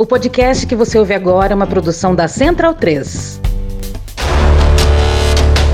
[0.00, 3.40] O podcast que você ouve agora é uma produção da Central 3.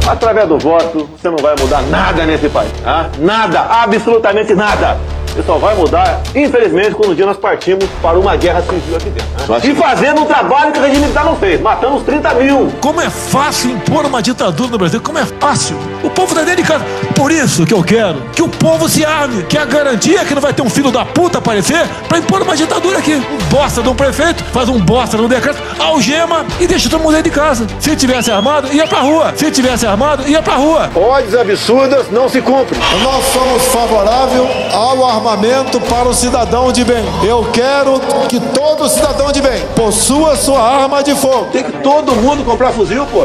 [0.08, 2.72] Através do voto, você não vai mudar nada nesse país.
[2.82, 3.10] Tá?
[3.18, 4.96] Nada, absolutamente nada.
[5.26, 9.10] Você só vai mudar, infelizmente, quando um dia nós partimos para uma guerra civil aqui
[9.10, 9.52] dentro.
[9.52, 9.60] Né?
[9.62, 12.72] E fazendo um trabalho que o regime militar não fez, matando os 30 mil.
[12.80, 15.76] Como é fácil impor uma ditadura no Brasil, como é fácil.
[16.04, 16.84] O povo tá dentro de casa.
[17.14, 20.34] Por isso que eu quero que o povo se arme, que é a garantia que
[20.34, 23.14] não vai ter um filho da puta aparecer para impor uma ditadura aqui.
[23.14, 27.14] Um bosta de um prefeito, faz um bosta no decreto, algema e deixa todo mundo
[27.14, 27.66] dentro de casa.
[27.80, 29.32] Se tivesse armado, ia pra rua.
[29.34, 30.90] Se tivesse armado, ia pra rua.
[30.94, 32.78] Ordens absurdas não se cumprem.
[33.02, 34.42] Nós somos favoráveis
[34.74, 37.04] ao armamento para o cidadão de bem.
[37.26, 37.98] Eu quero
[38.28, 41.46] que todo cidadão de bem possua sua arma de fogo.
[41.50, 43.24] Tem que todo mundo comprar fuzil, pô.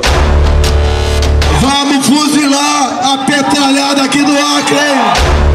[1.61, 5.48] Vamos fuzilar a petralhada aqui do Acre!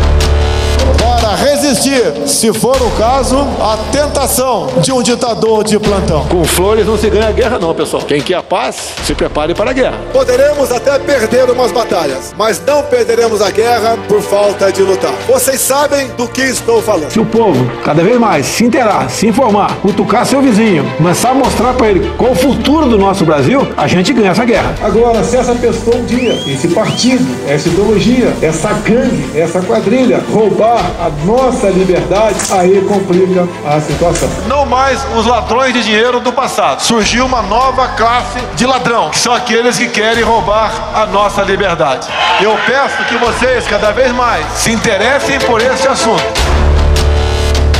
[1.36, 6.24] Resistir, se for o caso, à tentação de um ditador de plantão.
[6.26, 8.02] Com flores não se ganha guerra, não, pessoal.
[8.02, 9.98] Quem quer a paz, se prepare para a guerra.
[10.12, 15.12] Poderemos até perder umas batalhas, mas não perderemos a guerra por falta de lutar.
[15.26, 17.10] Vocês sabem do que estou falando.
[17.10, 21.34] Se o povo cada vez mais se interar, se informar, cutucar seu vizinho, começar a
[21.34, 24.74] mostrar para ele qual o futuro do nosso Brasil, a gente ganha essa guerra.
[24.82, 30.84] Agora, se essa pessoa um dia, esse partido, essa ideologia, essa gangue, essa quadrilha, roubar
[31.00, 34.28] a nossa liberdade, aí complica a situação.
[34.46, 36.80] Não mais os ladrões de dinheiro do passado.
[36.82, 42.08] Surgiu uma nova classe de ladrão, que são aqueles que querem roubar a nossa liberdade.
[42.40, 46.22] Eu peço que vocês, cada vez mais, se interessem por esse assunto.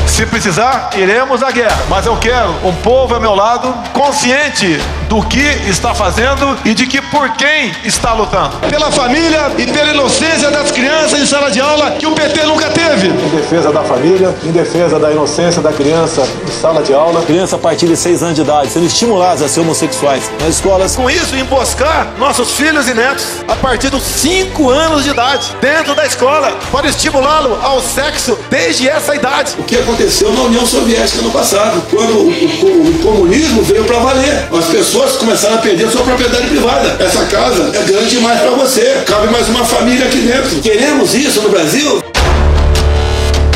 [0.07, 1.77] Se precisar, iremos à guerra.
[1.89, 6.87] Mas eu quero um povo ao meu lado, consciente do que está fazendo e de
[6.87, 8.57] que por quem está lutando.
[8.69, 12.71] Pela família e pela inocência das crianças em sala de aula que o PT nunca
[12.71, 13.09] teve.
[13.09, 17.23] Em defesa da família, em defesa da inocência da criança em sala de aula.
[17.23, 20.97] Criança a partir de 6 anos de idade, sendo estimuladas a ser homossexuais nas escolas.
[20.97, 25.95] Com isso, emboscar nossos filhos e netos a partir dos 5 anos de idade, dentro
[25.95, 29.55] da escola, para estimulá-lo ao sexo desde essa idade.
[29.59, 30.05] O que aconteceu?
[30.05, 34.49] aconteceu na União Soviética no passado, quando o, o, o comunismo veio para valer.
[34.53, 34.94] As pessoas
[35.25, 36.97] começaram a perder sua propriedade privada.
[37.03, 40.61] Essa casa é grande demais para você, cabe mais uma família aqui dentro.
[40.61, 42.03] Queremos isso no Brasil?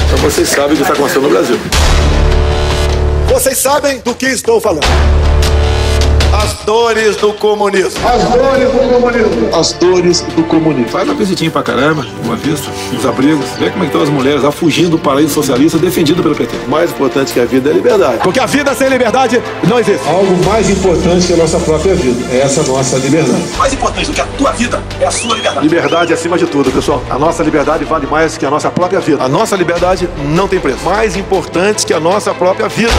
[0.07, 1.61] Então vocês sabem o que está acontecendo no Brasil.
[3.29, 4.87] Vocês sabem do que estou falando.
[6.41, 8.01] As dores do comunismo.
[8.09, 9.57] As dores do comunismo.
[9.57, 10.89] As dores do comunismo.
[10.89, 14.09] Faz uma visitinha pra caramba, uma vista, nos abrigos, vê como é que estão as
[14.09, 16.57] mulheres lá fugindo do paraíso socialista defendido pelo PT.
[16.67, 18.19] O mais importante que a vida é a liberdade.
[18.23, 20.09] Porque a vida sem liberdade não existe.
[20.09, 22.33] Algo mais importante que a nossa própria vida.
[22.33, 23.43] É essa nossa liberdade.
[23.59, 25.67] Mais importante do que a tua vida é a sua liberdade.
[25.67, 27.03] Liberdade acima de tudo, pessoal.
[27.11, 29.25] A nossa liberdade vale mais que a nossa própria vida.
[29.25, 30.85] A nossa liberdade não tem preço.
[30.85, 32.93] Mais importante que a nossa própria vida.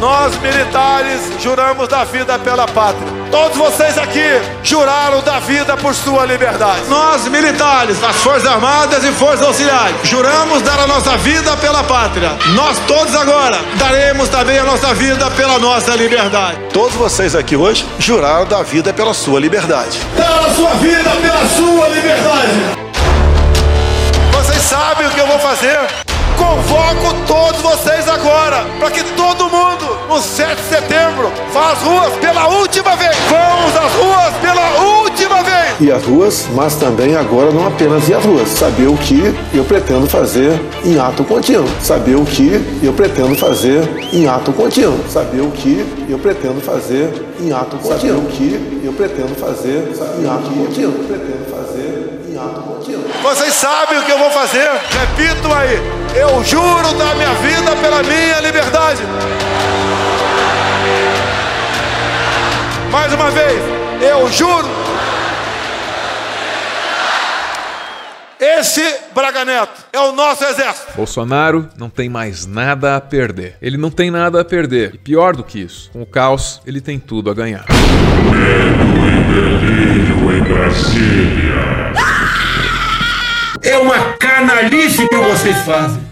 [0.00, 3.06] Nós militares juramos da vida pela pátria.
[3.30, 4.24] Todos vocês aqui
[4.62, 6.82] juraram da vida por sua liberdade.
[6.88, 12.30] Nós militares, das Forças Armadas e Forças Auxiliares, juramos dar a nossa vida pela pátria.
[12.54, 16.58] Nós todos agora daremos também a nossa vida pela nossa liberdade.
[16.74, 19.98] Todos vocês aqui hoje juraram da vida pela sua liberdade.
[20.16, 22.86] Dar a sua vida pela sua liberdade.
[24.32, 26.05] Vocês sabem o que eu vou fazer?
[26.46, 32.12] Convoco todos vocês agora para que todo mundo, no 7 de setembro, vá às ruas
[32.20, 33.16] pela última vez.
[33.28, 35.74] Vamos às ruas pela última vez.
[35.80, 38.48] E as ruas, mas também agora não apenas ir às ruas.
[38.48, 40.52] Saber o que eu pretendo fazer
[40.84, 41.68] em ato contínuo.
[41.80, 45.00] Saber o que eu pretendo fazer em ato contínuo.
[45.10, 47.88] Saber o que eu pretendo fazer em ato contínuo.
[47.88, 50.92] Saber o que eu pretendo fazer em ato contínuo.
[50.92, 53.04] Pretendo fazer em ato contínuo.
[53.20, 54.70] Vocês sabem o que eu vou fazer?
[54.70, 55.95] Repito aí.
[56.18, 59.02] Eu juro dar minha vida pela minha liberdade.
[62.90, 63.62] Mais uma vez.
[64.00, 64.66] Eu juro.
[68.40, 68.82] Esse
[69.14, 70.92] Braga Neto é o nosso exército.
[70.96, 73.56] Bolsonaro não tem mais nada a perder.
[73.60, 74.94] Ele não tem nada a perder.
[74.94, 77.64] E pior do que isso, com o caos, ele tem tudo a ganhar.
[79.28, 81.56] Delírio em Brasília.
[83.62, 86.06] É uma canalice que vocês fazem.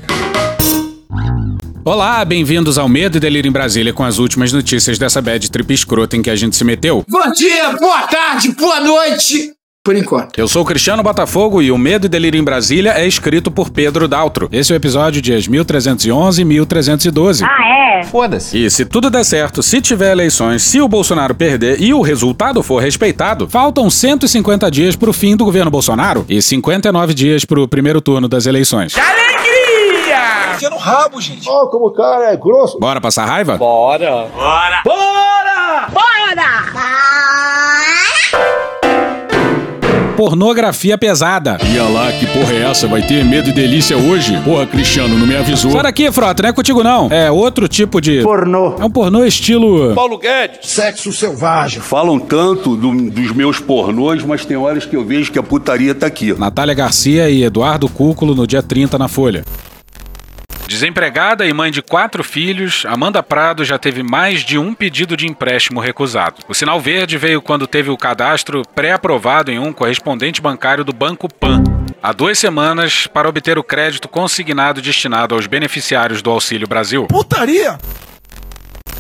[1.86, 5.74] Olá, bem-vindos ao Medo e Delírio em Brasília com as últimas notícias dessa bad trip
[5.74, 7.04] escrota em que a gente se meteu.
[7.06, 9.52] Bom dia, boa tarde, boa noite.
[9.84, 10.38] Por enquanto.
[10.38, 13.68] Eu sou o Cristiano Botafogo e o Medo e Delírio em Brasília é escrito por
[13.68, 14.48] Pedro Daltro.
[14.50, 17.44] Esse é o episódio dias 1311 e 1312.
[17.44, 18.04] Ah, é?
[18.04, 18.56] Foda-se.
[18.56, 22.62] E se tudo der certo, se tiver eleições, se o Bolsonaro perder e o resultado
[22.62, 28.00] for respeitado, faltam 150 dias pro fim do governo Bolsonaro e 59 dias pro primeiro
[28.00, 28.94] turno das eleições.
[28.94, 29.53] Que alegria!
[30.64, 31.48] Enfia no rabo, gente.
[31.48, 32.78] Ó, como o cara é grosso.
[32.78, 33.56] Bora passar raiva?
[33.56, 34.26] Bora!
[34.34, 34.82] Bora!
[34.84, 35.88] Bora!
[35.92, 36.44] Bora!
[40.16, 41.58] Pornografia pesada.
[41.74, 42.86] Ia lá, que porra é essa?
[42.86, 44.40] Vai ter medo e delícia hoje?
[44.44, 45.72] Porra, Cristiano, não me avisou.
[45.72, 47.08] Sai daqui, Frota, não é contigo não.
[47.10, 48.22] É outro tipo de...
[48.22, 48.76] Pornô.
[48.78, 49.92] É um pornô estilo...
[49.94, 50.70] Paulo Guedes.
[50.70, 51.80] Sexo selvagem.
[51.80, 55.92] Falam tanto do- dos meus pornôs, mas tem horas que eu vejo que a putaria
[55.94, 56.32] tá aqui.
[56.38, 59.44] Natália Garcia e Eduardo Cúculo no dia 30 na Folha.
[60.66, 65.26] Desempregada e mãe de quatro filhos, Amanda Prado já teve mais de um pedido de
[65.26, 66.42] empréstimo recusado.
[66.48, 71.28] O sinal verde veio quando teve o cadastro pré-aprovado em um correspondente bancário do Banco
[71.32, 71.62] Pan.
[72.02, 77.06] Há duas semanas para obter o crédito consignado destinado aos beneficiários do Auxílio Brasil.
[77.06, 77.78] Putaria!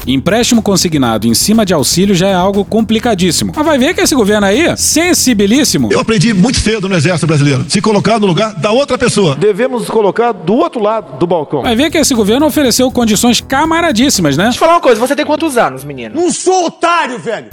[0.06, 3.52] Empréstimo consignado em cima de auxílio já é algo complicadíssimo.
[3.56, 5.92] Mas vai ver que esse governo aí, sensibilíssimo.
[5.92, 7.64] Eu aprendi muito cedo no Exército Brasileiro.
[7.68, 9.34] Se colocar no lugar da outra pessoa.
[9.34, 11.62] Devemos nos colocar do outro lado do balcão.
[11.62, 14.44] Vai ver que esse governo ofereceu condições camaradíssimas, né?
[14.44, 16.14] Deixa eu falar uma coisa, você tem quantos anos, menino?
[16.14, 17.48] Não sou otário, velho.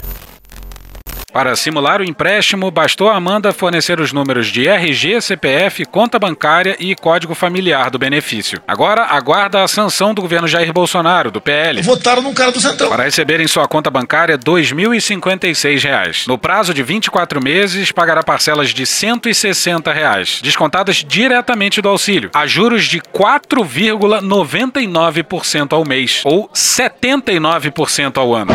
[1.32, 6.76] Para simular o empréstimo, bastou a Amanda fornecer os números de RG, CPF, conta bancária
[6.78, 8.60] e código familiar do benefício.
[8.68, 11.80] Agora aguarda a sanção do governo Jair Bolsonaro, do PL.
[11.80, 12.90] Votaram num cara do Centrão.
[12.90, 16.26] Para receber em sua conta bancária 2.056 reais.
[16.26, 22.46] No prazo de 24 meses, pagará parcelas de 160 reais, descontadas diretamente do auxílio, a
[22.46, 28.52] juros de 4,99% ao mês, ou 79% ao ano.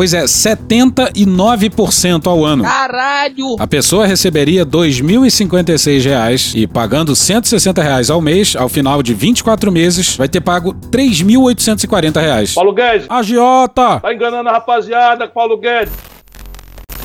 [0.00, 2.64] Pois é, 79% ao ano.
[2.64, 3.56] Caralho!
[3.58, 9.70] A pessoa receberia 2.056 reais e pagando 160 reais ao mês, ao final de 24
[9.70, 12.54] meses, vai ter pago 3.840 reais.
[12.54, 14.00] Paulo Guedes, Agiota!
[14.00, 15.92] tá enganando a rapaziada, Paulo Guedes.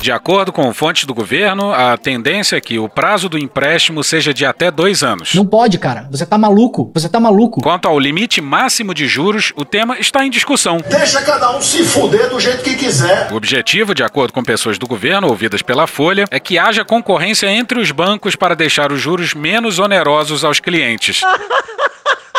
[0.06, 4.32] De acordo com fontes do governo, a tendência é que o prazo do empréstimo seja
[4.32, 5.34] de até dois anos.
[5.34, 6.06] Não pode, cara.
[6.12, 6.92] Você tá maluco.
[6.94, 7.60] Você tá maluco.
[7.60, 10.76] Quanto ao limite máximo de juros, o tema está em discussão.
[10.88, 13.32] Deixa cada um se fuder do jeito que quiser.
[13.32, 17.48] O objetivo, de acordo com pessoas do governo ouvidas pela Folha, é que haja concorrência
[17.48, 21.22] entre os bancos para deixar os juros menos onerosos aos clientes.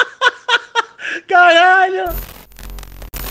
[1.27, 2.36] Caralho!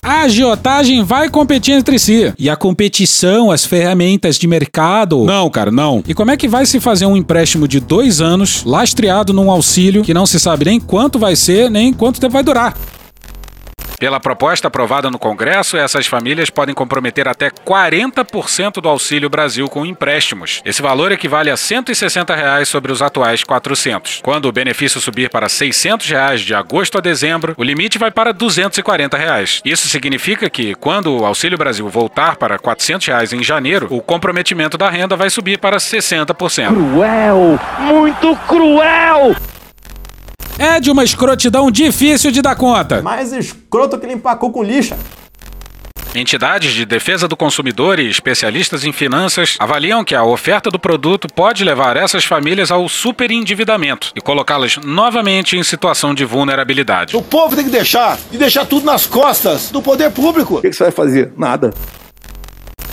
[0.07, 2.33] A agiotagem vai competir entre si.
[2.39, 5.25] E a competição, as ferramentas de mercado.
[5.25, 6.01] Não, cara, não.
[6.07, 10.05] E como é que vai se fazer um empréstimo de dois anos, lastreado num auxílio
[10.05, 12.79] que não se sabe nem quanto vai ser, nem quanto tempo vai durar?
[13.99, 19.87] Pela proposta aprovada no Congresso, essas famílias podem comprometer até 40% do Auxílio Brasil com
[19.87, 20.61] empréstimos.
[20.65, 24.21] Esse valor equivale a 160 reais sobre os atuais 400.
[24.23, 28.33] Quando o benefício subir para 600 reais de agosto a dezembro, o limite vai para
[28.33, 29.63] 240 reais.
[29.65, 34.77] Isso significa que, quando o Auxílio Brasil voltar para 400 reais em janeiro, o comprometimento
[34.77, 36.69] da renda vai subir para 60%.
[36.69, 37.59] Cruel!
[37.79, 39.35] Muito cruel!
[40.59, 43.03] É de uma escrotidão difícil de dar conta.
[43.03, 44.97] Mais escroto que limpar cu com lixa.
[46.15, 51.29] Entidades de defesa do consumidor e especialistas em finanças avaliam que a oferta do produto
[51.29, 57.15] pode levar essas famílias ao superendividamento e colocá-las novamente em situação de vulnerabilidade.
[57.15, 60.57] O povo tem que deixar e deixar tudo nas costas do poder público.
[60.57, 61.33] O que, que você vai fazer?
[61.37, 61.75] Nada.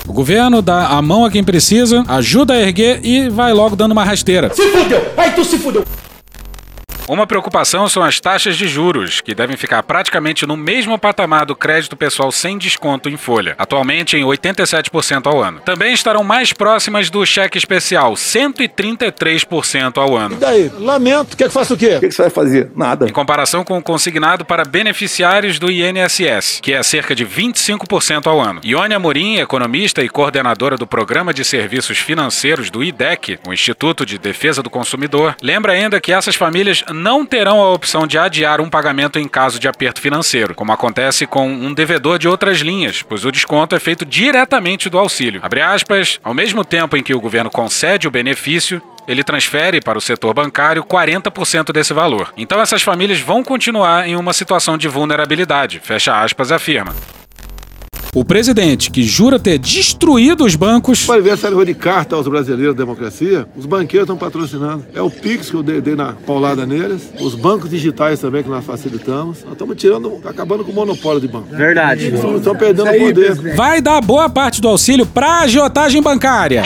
[0.05, 3.93] O governo dá a mão a quem precisa, ajuda a erguer e vai logo dando
[3.93, 4.53] uma rasteira.
[4.53, 5.13] Se fudeu!
[5.15, 5.85] Aí tu se fudeu!
[7.07, 11.53] Uma preocupação são as taxas de juros, que devem ficar praticamente no mesmo patamar do
[11.53, 15.59] crédito pessoal sem desconto em folha, atualmente em 87% ao ano.
[15.59, 20.35] Também estarão mais próximas do cheque especial, 133% ao ano.
[20.35, 20.71] E daí?
[20.79, 21.35] Lamento.
[21.35, 21.97] Quer que faça o quê?
[21.97, 22.71] O que, que você vai fazer?
[22.73, 23.05] Nada.
[23.05, 28.39] Em comparação com o consignado para beneficiários do INSS, que é cerca de 25% ao
[28.39, 28.61] ano.
[28.63, 34.17] Ione Amorim, economista e coordenadora do Programa de Serviços Financeiros do IDEC, o Instituto de
[34.17, 38.69] Defesa do Consumidor, lembra ainda que essas famílias não terão a opção de adiar um
[38.69, 43.25] pagamento em caso de aperto financeiro, como acontece com um devedor de outras linhas, pois
[43.25, 45.41] o desconto é feito diretamente do auxílio.
[45.43, 49.97] Abre aspas, ao mesmo tempo em que o governo concede o benefício, ele transfere para
[49.97, 52.31] o setor bancário 40% desse valor.
[52.37, 56.95] Então essas famílias vão continuar em uma situação de vulnerabilidade, fecha aspas, afirma.
[58.13, 61.05] O presidente, que jura ter destruído os bancos.
[61.07, 63.47] Vai ver essa negócio de carta aos brasileiros da democracia.
[63.57, 64.85] Os banqueiros estão patrocinando.
[64.93, 67.11] É o Pix que eu dei, dei na paulada neles.
[67.19, 69.43] Os bancos digitais também que nós facilitamos.
[69.43, 71.47] Nós estamos tirando, acabando com o monopólio de banco.
[71.49, 72.13] Verdade.
[72.13, 73.55] Estão, perdendo o poder.
[73.55, 76.63] Vai dar boa parte do auxílio pra agiotagem bancária.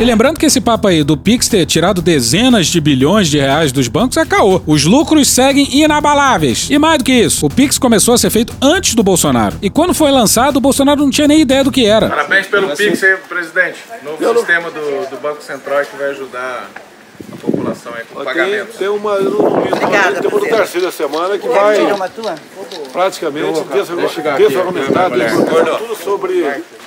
[0.00, 3.72] E lembrando que esse papo aí do Pix ter tirado dezenas de bilhões de reais
[3.72, 4.62] dos bancos é caô.
[4.64, 6.68] Os lucros seguem inabaláveis.
[6.70, 9.56] E mais do que isso, o Pix começou a ser feito antes do Bolsonaro.
[9.60, 12.08] E quando foi lançado, o Bolsonaro não tinha nem ideia do que era.
[12.08, 13.78] Parabéns pelo Pix aí, presidente.
[14.04, 16.70] Novo sistema do, do Banco Central que vai ajudar
[17.32, 18.76] a situação aí com Tem, pagamentos?
[18.76, 20.48] tem uma, eu não vi, Obrigada, tem uma do.
[20.48, 21.76] Tarcísio da semana que vai
[22.92, 23.60] praticamente
[24.38, 25.10] desargumentar,
[25.78, 26.44] tudo sobre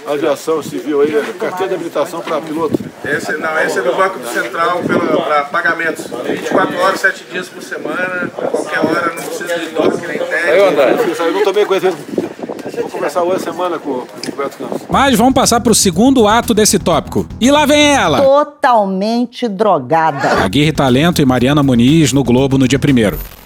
[0.08, 2.78] aviação civil aí, carteira de habilitação para piloto.
[3.04, 4.82] Esse, não, esse é do Banco Central
[5.26, 6.08] para pagamentos.
[6.26, 11.20] 24 horas, 7 dias por semana, qualquer hora, não precisa de DOC nem TED.
[11.20, 11.98] Eu não tomei conhecimento.
[12.74, 14.82] Vou conversar hoje semana com o Roberto Campos.
[14.90, 17.28] Mas vamos passar pro segundo ato desse tópico.
[17.40, 18.22] E lá vem ela!
[18.22, 20.44] Totalmente drogada.
[20.44, 23.41] Aguirre Talento e Mariana Muniz no Globo no dia 1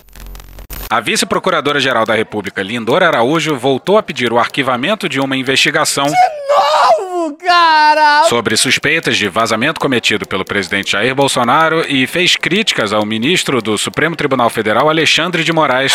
[0.89, 7.35] A vice-procuradora-geral da República, Lindora Araújo, voltou a pedir o arquivamento de uma investigação Novo,
[7.37, 8.25] cara!
[8.29, 13.77] sobre suspeitas de vazamento cometido pelo presidente Jair Bolsonaro e fez críticas ao ministro do
[13.79, 15.93] Supremo Tribunal Federal, Alexandre de Moraes,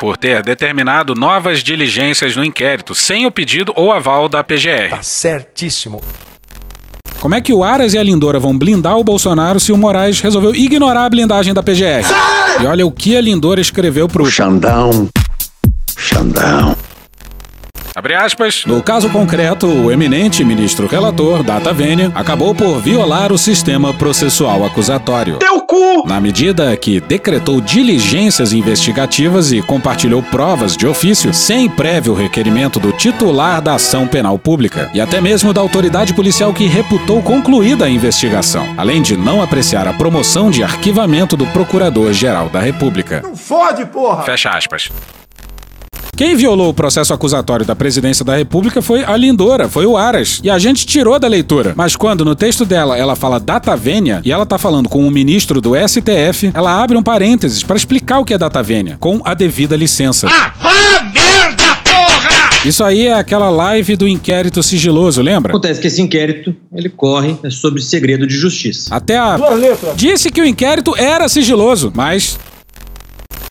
[0.00, 4.90] por ter determinado novas diligências no inquérito, sem o pedido ou aval da PGR.
[4.90, 6.02] Tá certíssimo.
[7.20, 10.20] Como é que o Aras e a Lindora vão blindar o Bolsonaro se o Moraes
[10.20, 12.04] resolveu ignorar a blindagem da PGR?
[12.60, 15.08] E olha o que a Lindora escreveu pro Xandão.
[15.96, 16.76] Xandão.
[17.94, 18.64] Abre aspas.
[18.66, 24.64] No caso concreto, o eminente ministro relator, Data Vênia, acabou por violar o sistema processual
[24.64, 25.36] acusatório.
[25.36, 26.04] Teu cu!
[26.04, 32.90] Na medida que decretou diligências investigativas e compartilhou provas de ofício sem prévio requerimento do
[32.90, 37.90] titular da ação penal pública e até mesmo da autoridade policial que reputou concluída a
[37.90, 43.22] investigação, além de não apreciar a promoção de arquivamento do Procurador-Geral da República.
[43.36, 44.24] Fode, porra!
[44.24, 44.90] Fecha aspas.
[46.16, 50.40] Quem violou o processo acusatório da presidência da República foi a Lindora, foi o Aras.
[50.44, 51.72] E a gente tirou da leitura.
[51.76, 55.10] Mas quando no texto dela ela fala data vênia e ela tá falando com o
[55.10, 59.20] ministro do STF, ela abre um parênteses para explicar o que é data vênia, com
[59.24, 60.28] a devida licença.
[62.64, 65.50] Isso aí é aquela live do inquérito sigiloso, lembra?
[65.52, 68.94] Acontece que esse inquérito, ele corre é sobre segredo de justiça.
[68.94, 69.36] Até a
[69.96, 72.38] disse que o inquérito era sigiloso, mas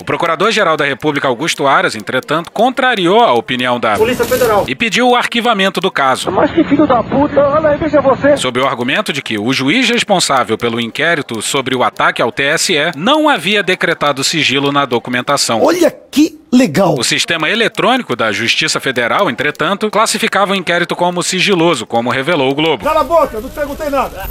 [0.04, 4.66] o Procurador-Geral da República, Augusto Aras, entretanto, contrariou a opinião da Polícia Federal.
[4.68, 6.30] e pediu o arquivamento do caso.
[6.30, 8.36] Mas que filho da puta, olha aí, veja você.
[8.36, 12.92] Sob o argumento de que o juiz responsável pelo inquérito sobre o ataque ao TSE
[12.98, 15.64] não havia decretado sigilo na documentação.
[15.64, 16.96] Olha que legal.
[17.00, 22.56] O sistema eletrônico da Justiça Federal, entretanto, classificava o inquérito como sigiloso, como revelou o
[22.56, 22.84] Globo.
[22.84, 24.28] Cala a boca, não te perguntei nada.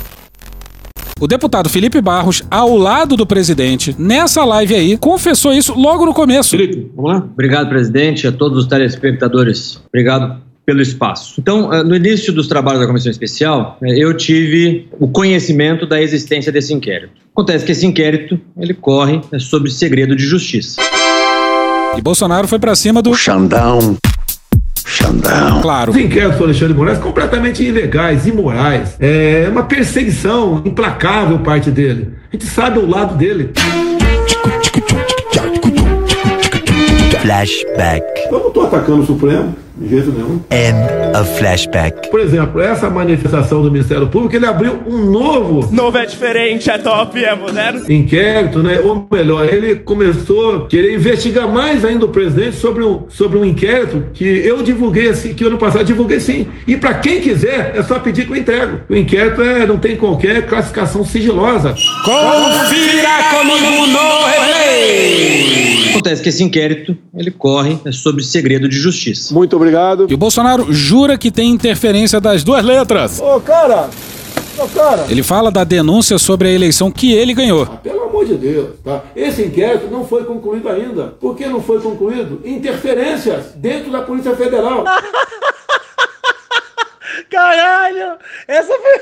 [1.23, 6.12] O deputado Felipe Barros, ao lado do presidente, nessa live aí, confessou isso logo no
[6.12, 6.57] começo.
[6.97, 7.19] Vamos lá?
[7.19, 9.81] Obrigado, presidente, a todos os telespectadores.
[9.87, 11.37] Obrigado pelo espaço.
[11.38, 16.02] Então, eh, no início dos trabalhos da comissão especial, eh, eu tive o conhecimento da
[16.02, 17.12] existência desse inquérito.
[17.33, 20.81] Acontece que esse inquérito, ele corre é sobre segredo de justiça.
[21.97, 23.97] E Bolsonaro foi pra cima do Xandão.
[24.93, 25.63] Xandão.
[25.63, 25.91] Claro.
[25.91, 28.97] Os inquéritos do Alexandre de Moraes completamente ilegais, imorais.
[29.01, 32.11] É uma perseguição implacável parte dele.
[32.31, 33.53] A gente sabe o lado dele.
[37.23, 38.02] Flashback.
[38.33, 40.41] Eu não estou atacando o Supremo, de jeito nenhum.
[40.50, 42.11] End of flashback.
[42.11, 46.79] Por exemplo, essa manifestação do Ministério Público, ele abriu um novo Novo é diferente, é
[46.79, 47.81] top, é moderno.
[47.88, 48.81] inquérito, né?
[48.81, 53.45] Ou melhor, ele começou a querer investigar mais ainda o presidente sobre um, sobre um
[53.45, 56.49] inquérito que eu divulguei assim, que ano passado divulguei sim.
[56.67, 58.81] E para quem quiser, é só pedir que eu entrego.
[58.91, 61.73] O inquérito é, não tem qualquer classificação sigilosa.
[62.05, 65.62] Confira comigo no replay!
[66.02, 69.32] Acontece que esse inquérito, ele corre é sobre segredo de justiça.
[69.32, 70.09] Muito obrigado.
[70.11, 73.21] E o Bolsonaro jura que tem interferência das duas letras.
[73.21, 73.88] Ô, cara!
[74.59, 75.06] Ô, cara!
[75.09, 77.66] Ele fala da denúncia sobre a eleição que ele ganhou.
[77.85, 79.04] Pelo amor de Deus, tá?
[79.14, 81.14] Esse inquérito não foi concluído ainda.
[81.21, 82.40] Por que não foi concluído?
[82.44, 84.85] Interferências dentro da Polícia Federal.
[87.33, 88.19] Caralho!
[88.47, 89.01] Essa foi.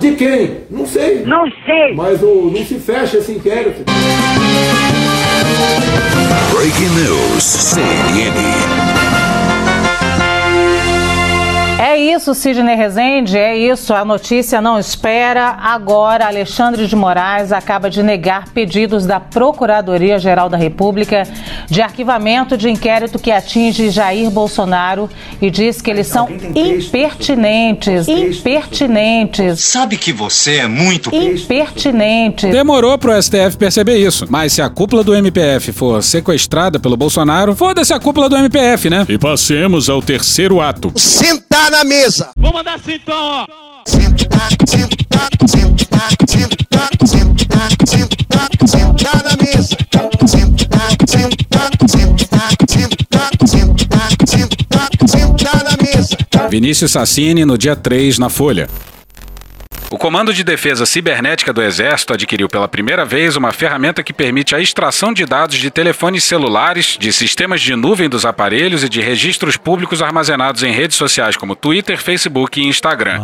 [0.00, 0.64] De quem?
[0.68, 1.24] Não sei.
[1.24, 1.94] Não sei.
[1.94, 3.84] Mas o, não se fecha esse inquérito.
[6.52, 9.01] Breaking News, CNN.
[11.82, 13.92] É isso, Sidney Rezende, é isso.
[13.92, 15.56] A notícia não espera.
[15.60, 21.26] Agora, Alexandre de Moraes acaba de negar pedidos da Procuradoria-Geral da República
[21.68, 25.10] de arquivamento de inquérito que atinge Jair Bolsonaro
[25.40, 28.06] e diz que eles são impertinentes.
[28.06, 29.64] Impertinentes.
[29.64, 32.48] Sabe que você é muito Impertinentes.
[32.48, 34.24] Demorou pro STF perceber isso.
[34.30, 38.88] Mas se a cúpula do MPF for sequestrada pelo Bolsonaro, foda-se a cúpula do MPF,
[38.88, 39.04] né?
[39.08, 40.92] E passemos ao terceiro ato.
[40.94, 42.30] Sentar na mesa.
[42.36, 43.46] Vou mandar assim então, ó.
[43.86, 44.50] Sentar
[49.24, 49.76] na mesa.
[56.50, 58.68] Vinícius Sassini no dia 3 na Folha.
[59.92, 64.54] O Comando de Defesa Cibernética do Exército adquiriu pela primeira vez uma ferramenta que permite
[64.54, 69.02] a extração de dados de telefones celulares, de sistemas de nuvem dos aparelhos e de
[69.02, 73.20] registros públicos armazenados em redes sociais como Twitter, Facebook e Instagram.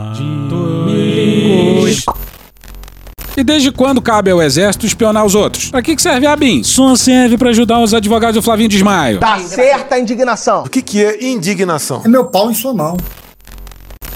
[3.34, 5.70] E desde quando cabe ao exército espionar os outros?
[5.70, 6.62] Pra que, que serve a BIM?
[6.62, 9.20] Só serve pra ajudar os advogados do Flavinho Desmaio.
[9.20, 10.64] Tá certa a indignação.
[10.64, 12.02] O que, que é indignação?
[12.04, 12.98] É meu pau em sua mão.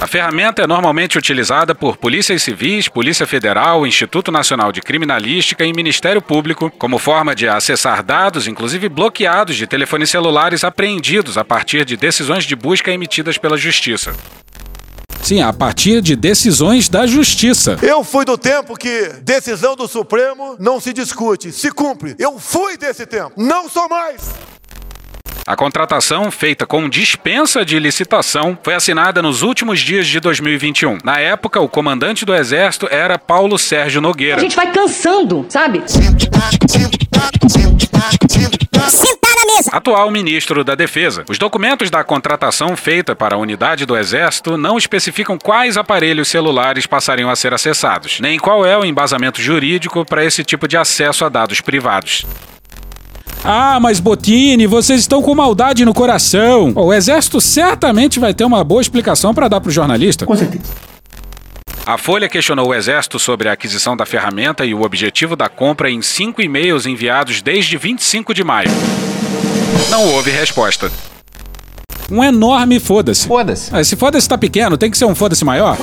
[0.03, 5.73] A ferramenta é normalmente utilizada por polícias civis, Polícia Federal, Instituto Nacional de Criminalística e
[5.73, 11.85] Ministério Público como forma de acessar dados, inclusive bloqueados, de telefones celulares apreendidos a partir
[11.85, 14.13] de decisões de busca emitidas pela Justiça.
[15.23, 17.79] Sim, a partir de decisões da justiça.
[17.81, 22.17] Eu fui do tempo que decisão do Supremo não se discute, se cumpre.
[22.19, 24.33] Eu fui desse tempo, não sou mais.
[25.53, 30.97] A contratação, feita com dispensa de licitação, foi assinada nos últimos dias de 2021.
[31.05, 34.37] Na época, o comandante do Exército era Paulo Sérgio Nogueira.
[34.37, 35.83] A gente vai cansando, sabe?
[38.89, 39.71] Sentar na mesa.
[39.73, 41.23] Atual ministro da Defesa.
[41.29, 46.87] Os documentos da contratação feita para a unidade do Exército não especificam quais aparelhos celulares
[46.87, 51.27] passariam a ser acessados, nem qual é o embasamento jurídico para esse tipo de acesso
[51.27, 52.25] a dados privados.
[53.45, 56.73] Ah, mas Botini, vocês estão com maldade no coração.
[56.77, 60.25] O exército certamente vai ter uma boa explicação para dar pro jornalista.
[60.25, 60.65] Com certeza.
[61.85, 65.91] A Folha questionou o Exército sobre a aquisição da ferramenta e o objetivo da compra
[65.91, 68.71] em cinco e-mails enviados desde 25 de maio.
[69.91, 70.93] Não houve resposta.
[72.09, 73.27] Um enorme foda-se.
[73.27, 73.77] Foda-se.
[73.77, 75.77] Esse foda-se tá pequeno, tem que ser um foda-se maior.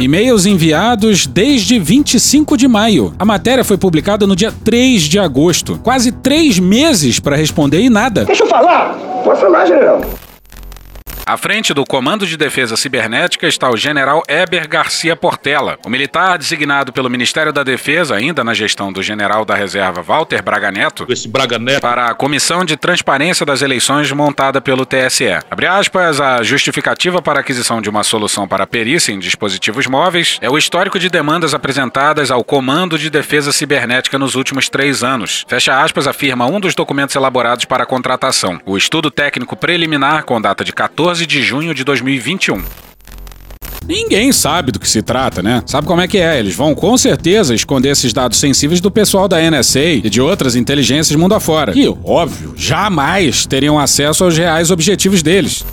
[0.00, 3.12] E-mails enviados desde 25 de maio.
[3.18, 5.78] A matéria foi publicada no dia 3 de agosto.
[5.82, 8.24] Quase três meses para responder e nada.
[8.24, 8.94] Deixa eu falar.
[9.22, 10.00] Pode falar, general.
[11.26, 15.78] À frente do Comando de Defesa Cibernética está o general Eber Garcia Portela.
[15.84, 20.42] O militar designado pelo Ministério da Defesa, ainda na gestão do general da reserva Walter
[20.42, 21.82] Braga Neto, Esse Braga Neto.
[21.82, 25.28] para a Comissão de Transparência das Eleições montada pelo TSE.
[25.48, 30.36] Abre aspas, a justificativa para a aquisição de uma solução para perícia em dispositivos móveis
[30.40, 35.44] é o histórico de demandas apresentadas ao Comando de Defesa Cibernética nos últimos três anos.
[35.46, 38.60] Fecha aspas, afirma um dos documentos elaborados para a contratação.
[38.66, 42.62] O estudo técnico preliminar com data de 14 de junho de 2021.
[43.86, 45.62] Ninguém sabe do que se trata, né?
[45.66, 46.38] Sabe como é que é?
[46.38, 50.54] Eles vão com certeza esconder esses dados sensíveis do pessoal da NSA e de outras
[50.54, 51.72] inteligências mundo afora.
[51.76, 55.64] E, óbvio, jamais teriam acesso aos reais objetivos deles.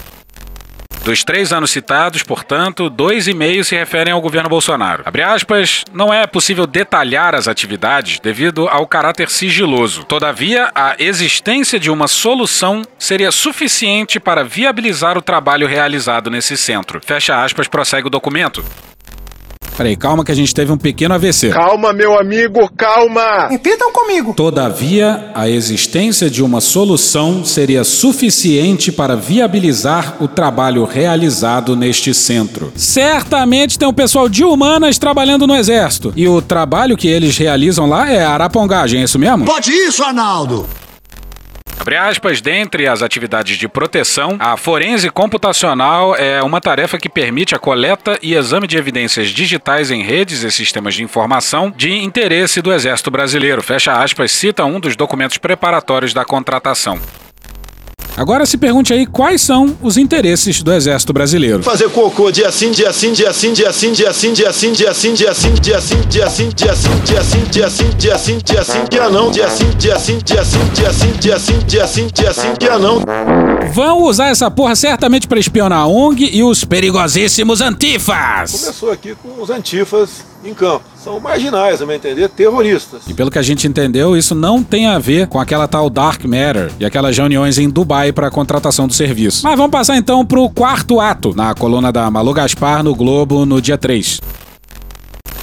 [1.07, 5.03] Dos três anos citados, portanto, dois e meio se referem ao governo Bolsonaro.
[5.05, 10.03] Abre aspas, não é possível detalhar as atividades devido ao caráter sigiloso.
[10.03, 16.99] Todavia, a existência de uma solução seria suficiente para viabilizar o trabalho realizado nesse centro.
[17.01, 18.61] Fecha aspas, prossegue o documento.
[19.77, 21.49] Peraí, calma que a gente teve um pequeno AVC.
[21.49, 23.47] Calma, meu amigo, calma.
[23.47, 24.33] Repitam comigo.
[24.33, 32.73] Todavia, a existência de uma solução seria suficiente para viabilizar o trabalho realizado neste centro.
[32.75, 36.11] Certamente tem um pessoal de humanas trabalhando no exército.
[36.15, 39.45] E o trabalho que eles realizam lá é arapongagem, é isso mesmo?
[39.45, 40.67] Pode isso, Arnaldo.
[41.99, 47.59] Aspas, dentre as atividades de proteção, a forense computacional é uma tarefa que permite a
[47.59, 52.73] coleta e exame de evidências digitais em redes e sistemas de informação de interesse do
[52.73, 53.61] Exército Brasileiro.
[53.61, 56.99] Fecha aspas, cita um dos documentos preparatórios da contratação.
[58.17, 61.61] Agora se pergunte aí quais são os interesses do Exército Brasileiro.
[61.61, 64.91] Fazer cocô dia sim, dia sim, dia sim, dia sim, dia sim, dia sim, dia
[64.91, 68.37] sim, dia sim, dia sim, dia sim, dia sim, dia sim, dia sim, dia sim,
[68.43, 71.87] dia sim, dia não, dia sim, dia sim, dia sim, dia sim, dia sim, dia
[71.87, 73.03] sim, dia sim, dia não.
[73.71, 78.51] Vão usar essa porra certamente para espionar a ONG e os perigosíssimos antifas.
[78.51, 80.09] Começou aqui com os antifas
[80.49, 80.83] em campo.
[80.95, 83.01] São marginais, meu entender, terroristas.
[83.07, 86.23] E pelo que a gente entendeu, isso não tem a ver com aquela tal Dark
[86.25, 89.43] Matter e aquelas reuniões em Dubai para a contratação do serviço.
[89.43, 93.61] Mas vamos passar então pro quarto ato, na coluna da Malu Gaspar no Globo no
[93.61, 94.21] dia 3.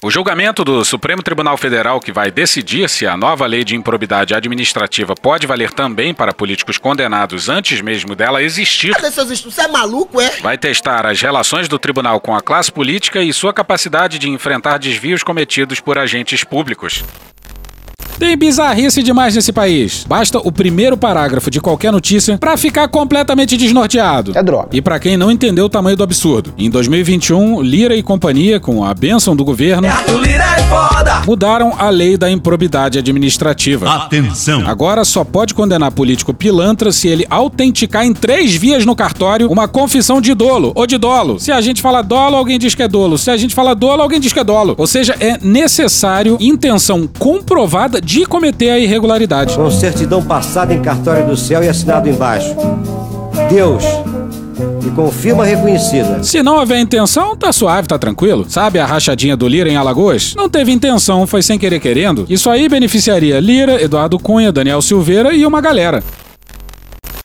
[0.05, 4.35] O julgamento do Supremo Tribunal Federal, que vai decidir se a nova lei de improbidade
[4.35, 10.29] administrativa pode valer também para políticos condenados antes mesmo dela existir, Você é maluco, é?
[10.43, 14.77] vai testar as relações do tribunal com a classe política e sua capacidade de enfrentar
[14.77, 17.03] desvios cometidos por agentes públicos.
[18.19, 20.05] Tem bizarrice demais nesse país.
[20.09, 24.33] Basta o primeiro parágrafo de qualquer notícia para ficar completamente desnorteado.
[24.35, 24.69] É droga.
[24.73, 28.85] E para quem não entendeu o tamanho do absurdo, em 2021, Lira e companhia, com
[28.85, 29.89] a bênção do governo,
[31.27, 33.91] mudaram a lei da improbidade administrativa.
[33.91, 34.67] Atenção!
[34.67, 39.67] Agora só pode condenar político pilantra se ele autenticar em três vias no cartório uma
[39.67, 41.39] confissão de dolo ou de dolo.
[41.41, 43.19] Se a gente fala dolo, alguém diz que é dolo.
[43.19, 44.75] Se a gente fala dolo, alguém diz que é dolo.
[44.79, 49.57] Ou seja, é necessário intenção comprovada de cometer a irregularidade.
[49.57, 52.55] Com certidão passada em cartório do céu e assinado embaixo.
[53.49, 53.83] Deus.
[54.87, 56.23] E com firma reconhecida.
[56.23, 58.45] Se não houver intenção, tá suave, tá tranquilo.
[58.49, 60.35] Sabe a rachadinha do Lira em Alagoas?
[60.37, 62.27] Não teve intenção, foi sem querer querendo.
[62.29, 66.03] Isso aí beneficiaria Lira, Eduardo Cunha, Daniel Silveira e uma galera.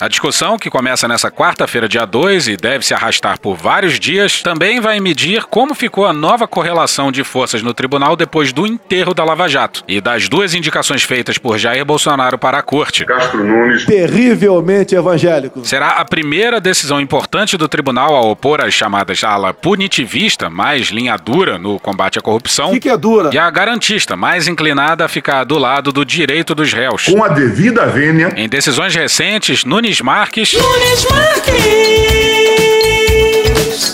[0.01, 4.41] A discussão, que começa nessa quarta-feira, dia 2, e deve se arrastar por vários dias,
[4.41, 9.13] também vai medir como ficou a nova correlação de forças no tribunal depois do enterro
[9.13, 13.03] da Lava Jato e das duas indicações feitas por Jair Bolsonaro para a corte.
[13.03, 13.85] Castro Nunes.
[13.85, 15.65] Terrivelmente evangélico.
[15.65, 21.17] Será a primeira decisão importante do tribunal a opor as chamadas ala punitivista, mais linha
[21.17, 23.31] dura no combate à corrupção, O que, que é dura?
[23.33, 27.03] e a garantista, mais inclinada a ficar do lado do direito dos réus.
[27.03, 28.31] Com a devida vênia.
[28.37, 30.55] Em decisões recentes, Nunes Marques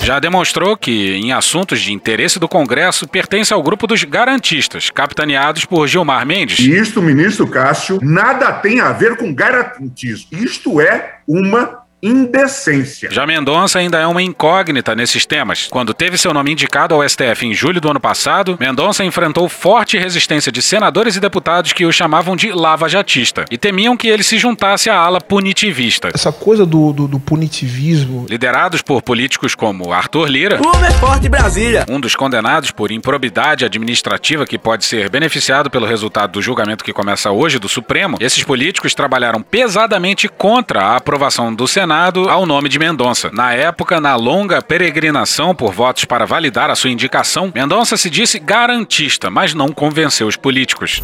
[0.03, 5.65] já demonstrou que, em assuntos de interesse do Congresso, pertence ao grupo dos garantistas, capitaneados
[5.65, 6.59] por Gilmar Mendes.
[6.59, 10.27] E isto, ministro Cássio, nada tem a ver com garantismo.
[10.31, 13.09] Isto é uma indecência.
[13.11, 15.67] Já Mendonça ainda é uma incógnita nesses temas.
[15.69, 19.97] Quando teve seu nome indicado ao STF em julho do ano passado, Mendonça enfrentou forte
[19.97, 24.37] resistência de senadores e deputados que o chamavam de lava-jatista e temiam que ele se
[24.37, 26.09] juntasse à ala punitivista.
[26.13, 28.25] Essa coisa do, do, do punitivismo.
[28.29, 31.85] Liderados por políticos como Arthur Lira, Como é forte Brasília.
[31.89, 36.93] um dos condenados por improbidade administrativa que pode ser beneficiado pelo resultado do julgamento que
[36.93, 41.94] começa hoje do Supremo, esses políticos trabalharam pesadamente contra a aprovação do Senado
[42.29, 43.29] ao nome de Mendonça.
[43.31, 48.37] Na época, na longa peregrinação por votos para validar a sua indicação, Mendonça se disse
[48.37, 51.01] garantista, mas não convenceu os políticos.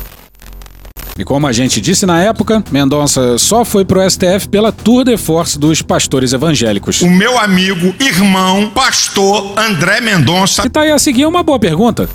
[1.17, 5.17] E como a gente disse na época, Mendonça só foi pro STF pela tour de
[5.17, 7.01] force dos pastores evangélicos.
[7.01, 10.65] O meu amigo, irmão, pastor André Mendonça.
[10.65, 12.10] E tá aí a seguir uma boa pergunta.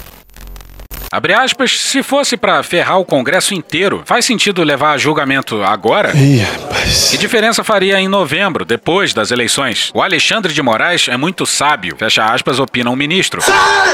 [1.16, 6.14] Abre aspas, se fosse pra ferrar o Congresso inteiro, faz sentido levar a julgamento agora?
[6.14, 7.08] Ih, rapaz.
[7.08, 9.90] Que diferença faria em novembro, depois das eleições?
[9.94, 13.40] O Alexandre de Moraes é muito sábio, fecha aspas, opina um ministro.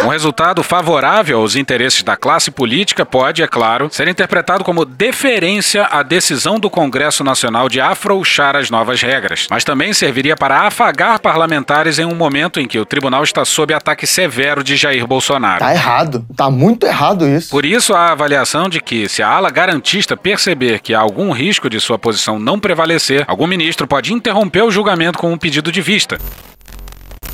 [0.05, 5.85] Um resultado favorável aos interesses da classe política pode, é claro, ser interpretado como deferência
[5.93, 11.21] à decisão do Congresso Nacional de afrouxar as novas regras, mas também serviria para afagar
[11.21, 15.61] parlamentares em um momento em que o tribunal está sob ataque severo de Jair Bolsonaro.
[15.61, 16.27] Tá errado.
[16.35, 17.51] Tá muito errado isso.
[17.51, 21.33] Por isso, há a avaliação de que, se a ala garantista perceber que há algum
[21.33, 25.71] risco de sua posição não prevalecer, algum ministro pode interromper o julgamento com um pedido
[25.71, 26.19] de vista.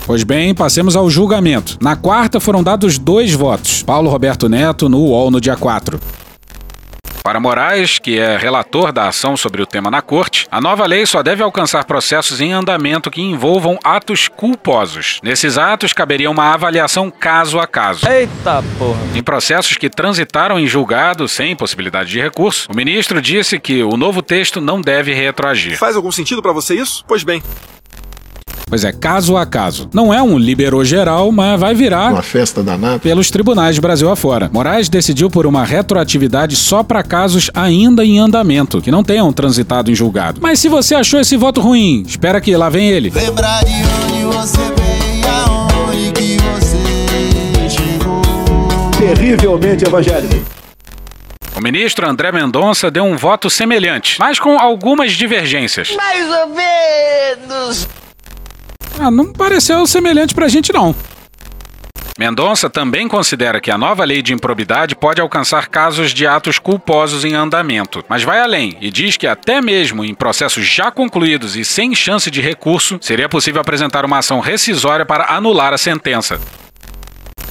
[0.07, 1.77] Pois bem, passemos ao julgamento.
[1.83, 3.83] Na quarta foram dados dois votos.
[3.83, 6.01] Paulo Roberto Neto no UOL no dia 4.
[7.29, 11.05] Para Moraes, que é relator da ação sobre o tema na corte, a nova lei
[11.05, 15.21] só deve alcançar processos em andamento que envolvam atos culposos.
[15.23, 18.09] Nesses atos, caberia uma avaliação caso a caso.
[18.09, 18.99] Eita porra.
[19.15, 23.99] Em processos que transitaram em julgado sem possibilidade de recurso, o ministro disse que o
[23.99, 25.77] novo texto não deve retroagir.
[25.77, 27.05] Faz algum sentido pra você isso?
[27.07, 27.43] Pois bem.
[28.69, 29.89] Pois é, caso a caso.
[29.93, 32.99] Não é um liberou geral, mas vai virar Uma festa danada.
[32.99, 34.51] pelos tribunais de Brasil afora.
[34.53, 39.91] Moraes decidiu por uma retroatividade só para casos ainda em andamento, que não tenham transitado
[39.91, 40.41] em julgado.
[40.43, 43.11] Mas se você achou esse voto ruim, espera que lá vem ele.
[43.11, 48.23] Lembrar de onde você veio aonde que você chegou.
[48.99, 50.35] Terrivelmente evangélico.
[51.57, 55.97] O ministro André Mendonça deu um voto semelhante, mas com algumas divergências.
[55.97, 57.89] Mais ou menos.
[58.99, 60.95] Ah, não pareceu semelhante pra gente não.
[62.19, 67.25] Mendonça também considera que a nova lei de improbidade pode alcançar casos de atos culposos
[67.25, 71.65] em andamento, mas vai além e diz que até mesmo em processos já concluídos e
[71.65, 76.41] sem chance de recurso, seria possível apresentar uma ação rescisória para anular a sentença.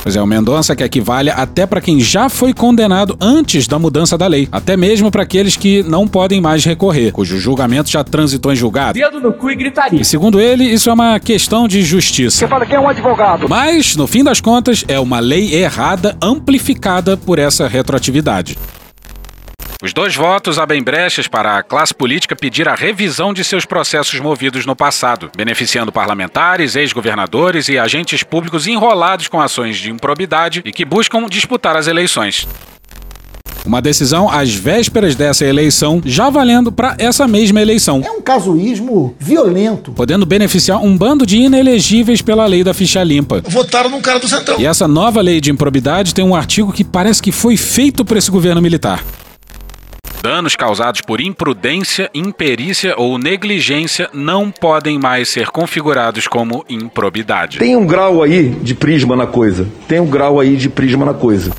[0.01, 4.17] Pois é, o Mendonça que valha até para quem já foi condenado antes da mudança
[4.17, 8.51] da lei, até mesmo para aqueles que não podem mais recorrer, cujo julgamento já transitou
[8.51, 8.93] em julgado.
[8.93, 9.99] Dedo no cu e gritaria.
[9.99, 12.37] E segundo ele, isso é uma questão de justiça.
[12.37, 13.47] Você fala que é um advogado.
[13.49, 18.57] Mas, no fim das contas, é uma lei errada amplificada por essa retroatividade.
[19.87, 24.19] Os dois votos abrem brechas para a classe política pedir a revisão de seus processos
[24.19, 30.73] movidos no passado, beneficiando parlamentares, ex-governadores e agentes públicos enrolados com ações de improbidade e
[30.73, 32.45] que buscam disputar as eleições.
[33.65, 38.01] Uma decisão às vésperas dessa eleição, já valendo para essa mesma eleição.
[38.05, 39.93] É um casuísmo violento.
[39.93, 43.41] Podendo beneficiar um bando de inelegíveis pela lei da ficha limpa.
[43.47, 44.59] Votaram num cara do Centrão.
[44.59, 48.17] E essa nova lei de improbidade tem um artigo que parece que foi feito por
[48.17, 49.01] esse governo militar.
[50.27, 57.59] Danos causados por imprudência, imperícia ou negligência não podem mais ser configurados como improbidade.
[57.59, 59.65] Tem um grau aí de prisma na coisa.
[59.87, 61.53] Tem um grau aí de prisma na coisa.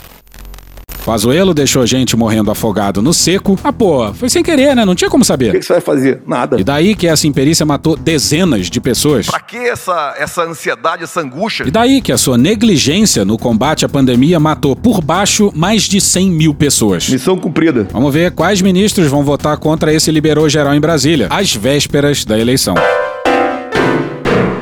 [1.09, 3.59] Pazuello deixou gente morrendo afogado no seco.
[3.64, 4.85] Ah, pô, foi sem querer, né?
[4.85, 5.49] Não tinha como saber.
[5.49, 6.21] O que, que você vai fazer?
[6.27, 6.61] Nada.
[6.61, 9.27] E daí que essa imperícia matou dezenas de pessoas.
[9.27, 11.64] Pra que essa, essa ansiedade, essa angústia?
[11.66, 15.99] E daí que a sua negligência no combate à pandemia matou por baixo mais de
[15.99, 17.09] 100 mil pessoas.
[17.09, 17.88] Missão cumprida.
[17.90, 22.38] Vamos ver quais ministros vão votar contra esse liberou geral em Brasília, às vésperas da
[22.38, 22.75] eleição.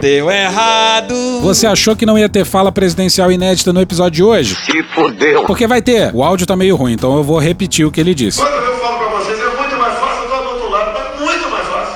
[0.06, 1.40] Deu errado.
[1.40, 4.54] Você achou que não ia ter fala presidencial inédita no episódio de hoje?
[4.54, 5.42] Se fodeu.
[5.46, 6.14] Porque vai ter.
[6.14, 8.40] O áudio tá meio ruim, então eu vou repetir o que ele disse.
[8.40, 8.56] É fácil.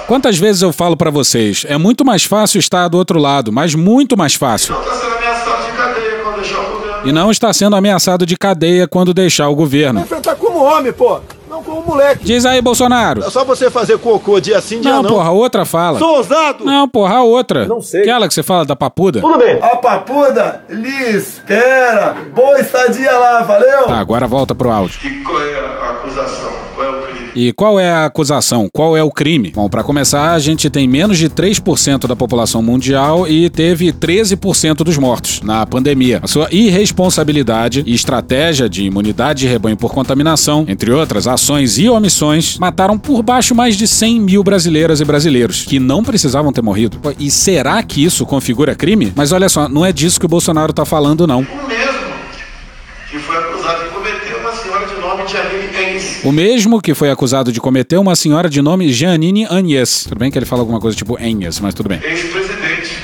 [0.08, 1.64] Quantas vezes eu falo pra vocês?
[1.68, 4.74] É muito mais fácil estar do outro lado, mas muito mais fácil.
[4.74, 7.08] Não está sendo ameaçado de cadeia quando deixar o governo.
[7.08, 10.00] E não está sendo ameaçado de cadeia quando deixar o governo.
[10.00, 11.20] Enfrentar como homem, pô.
[11.50, 12.24] Não como moleque.
[12.24, 13.24] Diz aí, Bolsonaro.
[13.24, 15.10] É só você fazer cocô dia sim, dia Não, não.
[15.10, 15.98] porra, a outra fala.
[15.98, 16.64] Sou ousado.
[16.64, 17.66] Não, porra, a outra.
[17.66, 18.02] Não sei.
[18.02, 19.20] Aquela que você fala da papuda.
[19.20, 19.58] Tudo bem.
[19.60, 22.14] A papuda lhe espera.
[22.32, 23.86] Boa estadia lá, valeu?
[23.86, 25.00] Tá, agora volta pro áudio.
[25.04, 26.59] E qual é a acusação?
[26.80, 27.30] Qual é o crime?
[27.34, 28.68] E qual é a acusação?
[28.72, 29.52] Qual é o crime?
[29.54, 34.76] Bom, pra começar, a gente tem menos de 3% da população mundial e teve 13%
[34.76, 36.20] dos mortos na pandemia.
[36.22, 41.88] A sua irresponsabilidade e estratégia de imunidade de rebanho por contaminação, entre outras ações e
[41.90, 46.62] omissões, mataram por baixo mais de 100 mil brasileiras e brasileiros, que não precisavam ter
[46.62, 46.98] morrido.
[47.18, 49.12] E será que isso configura crime?
[49.14, 51.40] Mas olha só, não é disso que o Bolsonaro tá falando, não.
[51.40, 52.00] O mesmo
[53.10, 56.09] que foi acusado de cometer uma senhora de nome Janine Enes.
[56.22, 60.04] O mesmo que foi acusado de cometer uma senhora de nome Janine Agnes.
[60.04, 61.98] Tudo bem que ele fala alguma coisa tipo Agnes, mas tudo bem.
[62.04, 62.98] ex-presidente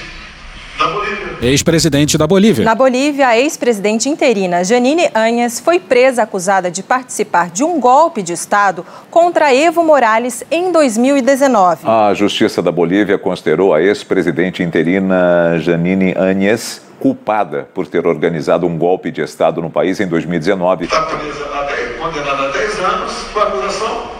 [0.78, 1.26] da Bolívia.
[1.40, 2.64] Ex-presidente da Bolívia.
[2.64, 8.22] Na Bolívia, a ex-presidente interina Janine Áñez foi presa acusada de participar de um golpe
[8.22, 11.88] de Estado contra Evo Morales em 2019.
[11.88, 18.76] A Justiça da Bolívia considerou a ex-presidente interina Janine Áñez culpada por ter organizado um
[18.76, 20.84] golpe de Estado no país em 2019.
[20.84, 24.10] Está presa, 10, condenada a 10 anos por acusação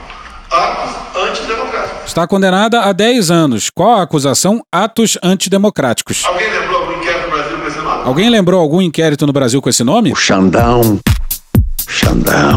[0.51, 2.06] atos antidemocráticos.
[2.17, 3.69] Está condenada a 10 anos.
[3.69, 4.63] Qual a acusação?
[4.73, 6.25] Atos antidemocráticos.
[6.25, 8.03] Alguém lembrou algum inquérito no Brasil com esse nome?
[8.05, 10.13] Alguém lembrou algum inquérito no Brasil com esse nome?
[10.13, 10.99] O Xandão.
[11.87, 12.57] Xandão.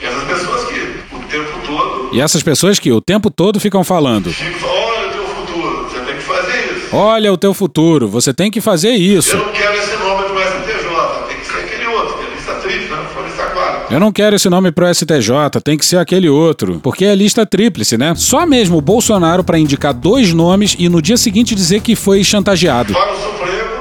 [0.00, 3.84] E essas pessoas que o tempo todo E essas pessoas que o tempo todo ficam
[3.84, 6.96] falando: olha o teu futuro, você tem que fazer isso.
[6.96, 9.36] Olha o teu futuro, você tem que fazer isso.
[9.36, 12.54] Eu não quero esse nome pro STJ, tem que ser aquele outro, que é lista
[12.54, 13.06] tríplice, né?
[13.12, 13.75] Foi lista clara.
[13.88, 16.80] Eu não quero esse nome pro STJ, tem que ser aquele outro.
[16.82, 18.14] Porque é lista tríplice, né?
[18.16, 22.24] Só mesmo o Bolsonaro pra indicar dois nomes e no dia seguinte dizer que foi
[22.24, 22.92] chantageado.
[22.92, 23.72] Para o Supremo,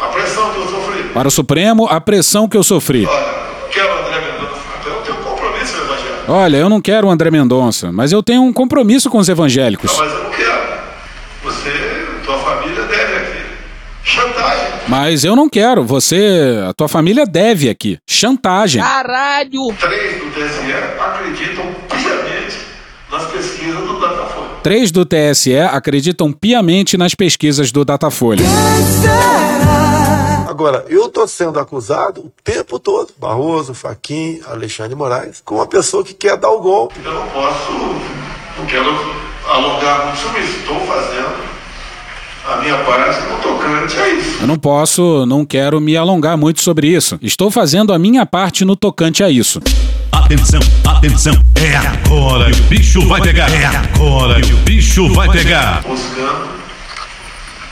[0.00, 1.02] a pressão que eu sofri.
[1.12, 3.06] Para o Supremo, a pressão que eu sofri.
[3.70, 5.76] Quero André Mendonça, eu compromisso.
[6.26, 9.92] Olha, eu não quero o André Mendonça, mas eu tenho um compromisso com os evangélicos.
[9.92, 10.60] Não, mas eu não quero.
[11.42, 13.42] Você, tua família deve aqui.
[14.10, 14.66] Chantagem.
[14.88, 15.84] Mas eu não quero.
[15.84, 17.96] Você, a tua família deve aqui.
[18.08, 18.82] Chantagem.
[18.82, 19.68] Caralho!
[19.78, 22.58] Três do TSE acreditam piamente
[23.08, 24.50] nas pesquisas do Datafolha.
[24.64, 28.44] Três do TSE acreditam piamente nas pesquisas do Datafolha.
[30.48, 35.66] Agora, eu tô sendo acusado o tempo todo, Barroso, Faquim, Alexandre de Moraes, com uma
[35.68, 36.96] pessoa que quer dar o golpe.
[37.04, 37.72] Eu não posso,
[38.58, 38.90] não quero
[39.48, 40.58] alongar muito sobre isso.
[40.58, 41.49] Estou fazendo
[42.50, 44.38] a minha parte no tocante a isso.
[44.40, 47.18] Eu não posso, não quero me alongar muito sobre isso.
[47.22, 49.60] Estou fazendo a minha parte no tocante a isso.
[50.10, 53.50] Atenção, atenção, é agora que o bicho vai pegar.
[53.52, 55.82] É agora que o bicho vai pegar.
[55.82, 56.50] Buscando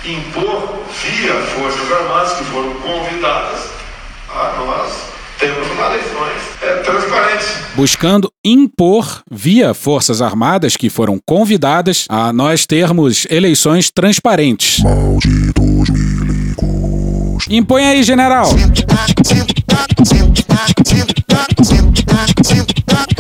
[0.05, 3.71] impor via Forças Armadas que foram convidadas
[4.31, 4.93] a nós
[5.38, 7.49] termos uma eleições é, transparentes.
[7.75, 14.83] Buscando impor, via Forças Armadas que foram convidadas, a nós termos eleições transparentes.
[14.83, 17.47] Malditos milicos.
[17.49, 18.47] Impõe aí, general.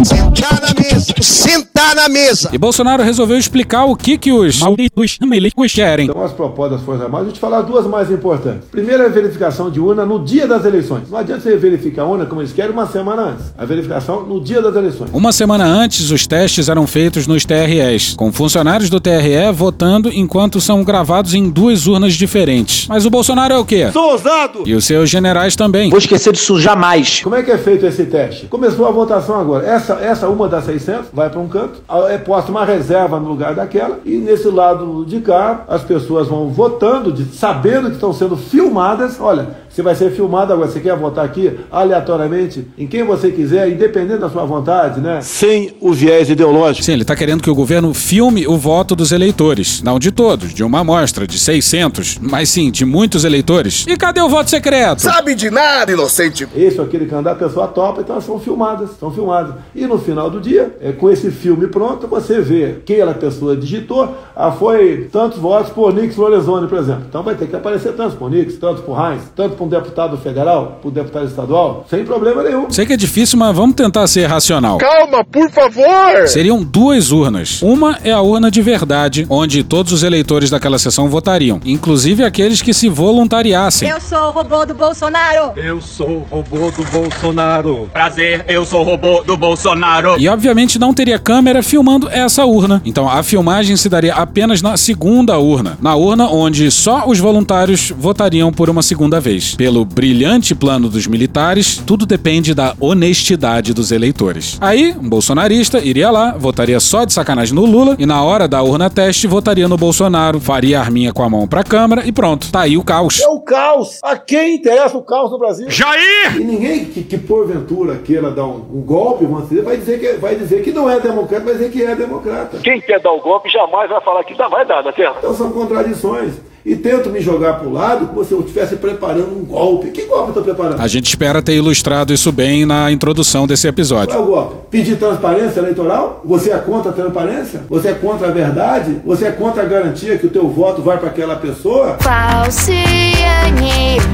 [0.04, 1.14] Sentar na mesa.
[1.22, 2.50] Sentar na mesa.
[2.52, 6.06] E Bolsonaro resolveu explicar o que, que os malditos milicos querem.
[6.06, 8.68] Então, as propostas das Forças Armadas, a gente falar duas mais importantes.
[8.70, 11.10] Primeiro, é a verificação de urna no dia das eleições.
[11.10, 13.46] Não adianta você verificar a urna como eles querem uma semana antes.
[13.56, 15.10] A verificação no dia das eleições.
[15.12, 20.60] Uma semana antes, os testes eram feitos nos TREs, com funcionários do TRE votando enquanto
[20.60, 22.86] são gravados em duas urnas diferentes.
[22.88, 23.90] Mas o Bolsonaro é o quê?
[23.92, 24.62] Sou ousado!
[24.66, 25.90] E os seus generais também.
[25.90, 27.20] Vou esquecer disso jamais.
[27.22, 28.46] Como é que é feito esse teste?
[28.46, 29.66] Começou a votação agora.
[29.66, 33.54] Essa, essa uma das 600 vai para um canto, é posta uma reserva no lugar
[33.54, 38.36] daquela, e nesse lado de cá, as pessoas vão votando, de, sabendo que estão sendo
[38.36, 39.20] filmadas.
[39.20, 40.68] Olha, você vai ser filmado agora.
[40.68, 45.20] Você quer votar aqui aleatoriamente em quem você quiser, independente da sua vontade, né?
[45.22, 46.84] Sem o viés ideológico.
[46.84, 49.82] Sim, ele está querendo que o governo filme o voto dos eleitores.
[49.82, 53.84] Não de todos, de uma amostra de 600, mas sim de muitos eleitores.
[53.88, 55.00] E cadê o voto secreto?
[55.00, 56.48] Sabe de nada, inocente.
[56.54, 59.54] Esse ou aquele candidato, a pessoa topa, então elas são filmadas, são filmadas.
[59.74, 63.56] E no final do dia, é, com esse filme pronto, você vê quem aquela pessoa
[63.56, 67.04] digitou, ah, foi tantos votos por Nix Lorenzoni, por exemplo.
[67.08, 70.16] Então vai ter que aparecer tantos por Nix, tantos por Heinz, tanto por um deputado
[70.16, 72.70] federal, por um deputado estadual, sem problema nenhum.
[72.70, 74.78] Sei que é difícil, mas vamos tentar ser racional.
[74.78, 76.26] Calma, por favor!
[76.26, 77.60] Seriam duas urnas.
[77.62, 82.62] Uma é a urna de verdade, onde todos os eleitores daquela sessão votariam, inclusive aqueles
[82.62, 83.88] que se voluntariassem.
[83.88, 85.52] Eu sou o robô do Bolsonaro.
[85.56, 87.90] Eu sou o robô do Bolsonaro.
[87.92, 90.18] Prazer, eu sou o robô do Bolsonaro.
[90.18, 92.80] E obviamente não teria câmera filmando essa urna.
[92.84, 97.92] Então a filmagem se daria apenas na segunda urna, na urna onde só os voluntários
[97.96, 99.54] votariam por uma segunda vez.
[99.58, 104.56] Pelo brilhante plano dos militares, tudo depende da honestidade dos eleitores.
[104.60, 108.62] Aí, um bolsonarista iria lá, votaria só de sacanagem no Lula e na hora da
[108.62, 112.52] urna teste votaria no Bolsonaro, faria a arminha com a mão pra câmera e pronto,
[112.52, 113.20] tá aí o caos.
[113.20, 113.98] É o caos.
[114.00, 115.68] A quem interessa o caos no Brasil?
[115.68, 116.36] Jair!
[116.36, 120.62] E ninguém que, que porventura queira dar um, um golpe, vai dizer, que, vai dizer
[120.62, 122.58] que não é democrata, vai dizer que é democrata.
[122.58, 125.18] Quem quer dar o golpe jamais vai falar que dá, vai dar, dá certo?
[125.18, 126.34] Então são contradições.
[126.64, 129.88] E tento me jogar para o lado como se eu estivesse preparando um golpe.
[129.90, 130.80] Que golpe eu estou preparando?
[130.80, 134.14] A gente espera ter ilustrado isso bem na introdução desse episódio.
[134.14, 134.54] Qual é o golpe?
[134.70, 136.20] Pedir transparência eleitoral?
[136.24, 137.62] Você é contra a transparência?
[137.70, 138.96] Você é contra a verdade?
[139.06, 141.96] Você é contra a garantia que o teu voto vai para aquela pessoa?
[142.00, 142.78] Falciane.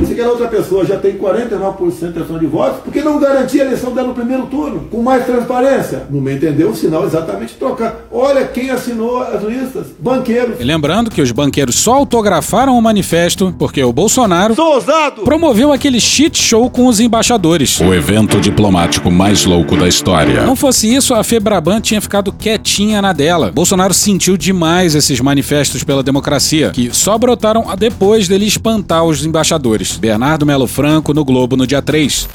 [0.02, 3.18] E se aquela outra pessoa já tem 49% de intenção de votos, por que não
[3.18, 4.87] garantir a eleição dela no primeiro turno?
[4.90, 6.04] Com mais transparência?
[6.11, 8.07] No meu entender, o sinal é exatamente trocar.
[8.12, 9.87] Olha quem assinou as listas.
[9.98, 10.61] Banqueiros.
[10.61, 15.22] E lembrando que os banqueiros só autografaram o manifesto porque o Bolsonaro Sou ousado!
[15.22, 17.80] promoveu aquele shit show com os embaixadores.
[17.80, 20.44] O evento diplomático mais louco da história.
[20.44, 23.50] Não fosse isso, a Febraban tinha ficado quietinha na dela.
[23.52, 29.96] Bolsonaro sentiu demais esses manifestos pela democracia, que só brotaram depois dele espantar os embaixadores.
[29.96, 32.28] Bernardo Melo Franco no Globo no dia 3.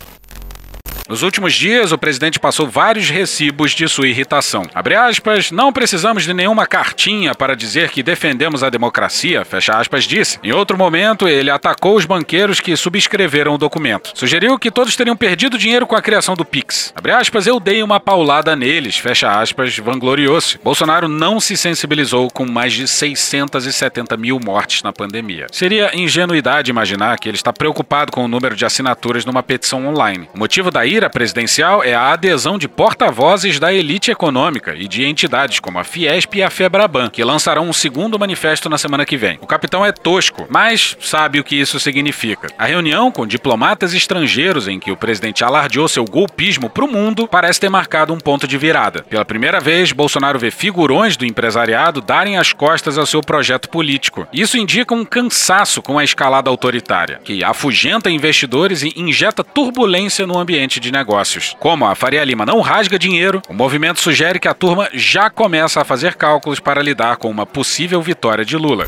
[1.10, 4.62] Nos últimos dias, o presidente passou vários recibos de sua irritação.
[4.76, 10.04] Abre aspas, não precisamos de nenhuma cartinha para dizer que defendemos a democracia, fecha aspas,
[10.04, 10.38] disse.
[10.44, 14.12] Em outro momento, ele atacou os banqueiros que subscreveram o documento.
[14.14, 16.94] Sugeriu que todos teriam perdido dinheiro com a criação do Pix.
[16.96, 20.60] Abre aspas, eu dei uma paulada neles, fecha aspas, vangloriou-se.
[20.64, 25.48] Bolsonaro não se sensibilizou com mais de 670 mil mortes na pandemia.
[25.52, 30.30] Seria ingenuidade imaginar que ele está preocupado com o número de assinaturas numa petição online.
[30.36, 35.06] O motivo da ira presidencial é a adesão de porta-vozes da elite econômica e de
[35.06, 39.16] entidades como a Fiesp e a Febraban, que lançarão um segundo manifesto na semana que
[39.16, 39.38] vem.
[39.40, 42.48] O capitão é tosco, mas sabe o que isso significa.
[42.58, 47.28] A reunião com diplomatas estrangeiros em que o presidente alardeou seu golpismo para o mundo
[47.28, 49.04] parece ter marcado um ponto de virada.
[49.04, 54.28] Pela primeira vez, Bolsonaro vê figurões do empresariado darem as costas ao seu projeto político.
[54.34, 60.38] Isso indica um cansaço com a escalada autoritária, que afugenta investidores e injeta turbulência no
[60.38, 61.56] ambiente de negócios.
[61.60, 65.82] Como a Faria Lima não rasga dinheiro, o movimento sugere que a turma já começa
[65.82, 68.88] a fazer cálculos para lidar com uma possível vitória de Lula.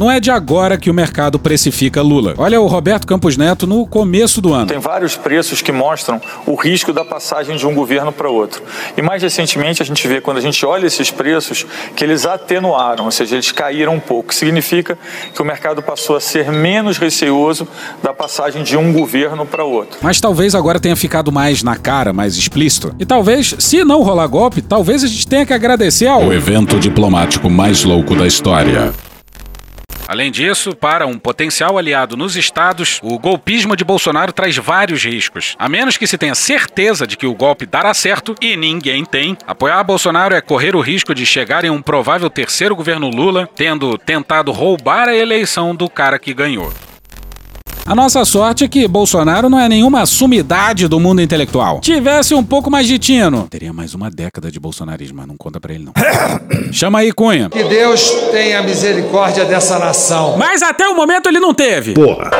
[0.00, 2.32] Não é de agora que o mercado precifica Lula.
[2.38, 4.64] Olha o Roberto Campos Neto no começo do ano.
[4.64, 8.62] Tem vários preços que mostram o risco da passagem de um governo para outro.
[8.96, 13.04] E mais recentemente a gente vê, quando a gente olha esses preços, que eles atenuaram,
[13.04, 14.34] ou seja, eles caíram um pouco.
[14.34, 14.98] Significa
[15.34, 17.68] que o mercado passou a ser menos receoso
[18.02, 19.98] da passagem de um governo para outro.
[20.00, 22.94] Mas talvez agora tenha ficado mais na cara, mais explícito.
[22.98, 26.78] E talvez, se não rolar golpe, talvez a gente tenha que agradecer ao O evento
[26.78, 28.94] diplomático mais louco da história.
[30.10, 35.54] Além disso, para um potencial aliado nos estados, o golpismo de Bolsonaro traz vários riscos.
[35.56, 39.38] A menos que se tenha certeza de que o golpe dará certo, e ninguém tem,
[39.46, 43.96] apoiar Bolsonaro é correr o risco de chegar em um provável terceiro governo Lula, tendo
[43.96, 46.72] tentado roubar a eleição do cara que ganhou.
[47.90, 51.80] A nossa sorte é que Bolsonaro não é nenhuma sumidade do mundo intelectual.
[51.80, 55.60] Tivesse um pouco mais de tino, teria mais uma década de bolsonarismo, mas não conta
[55.60, 55.92] pra ele não.
[56.72, 57.50] Chama aí, Cunha.
[57.50, 60.36] Que Deus tenha misericórdia dessa nação.
[60.38, 61.94] Mas até o momento ele não teve.
[61.94, 62.30] Porra.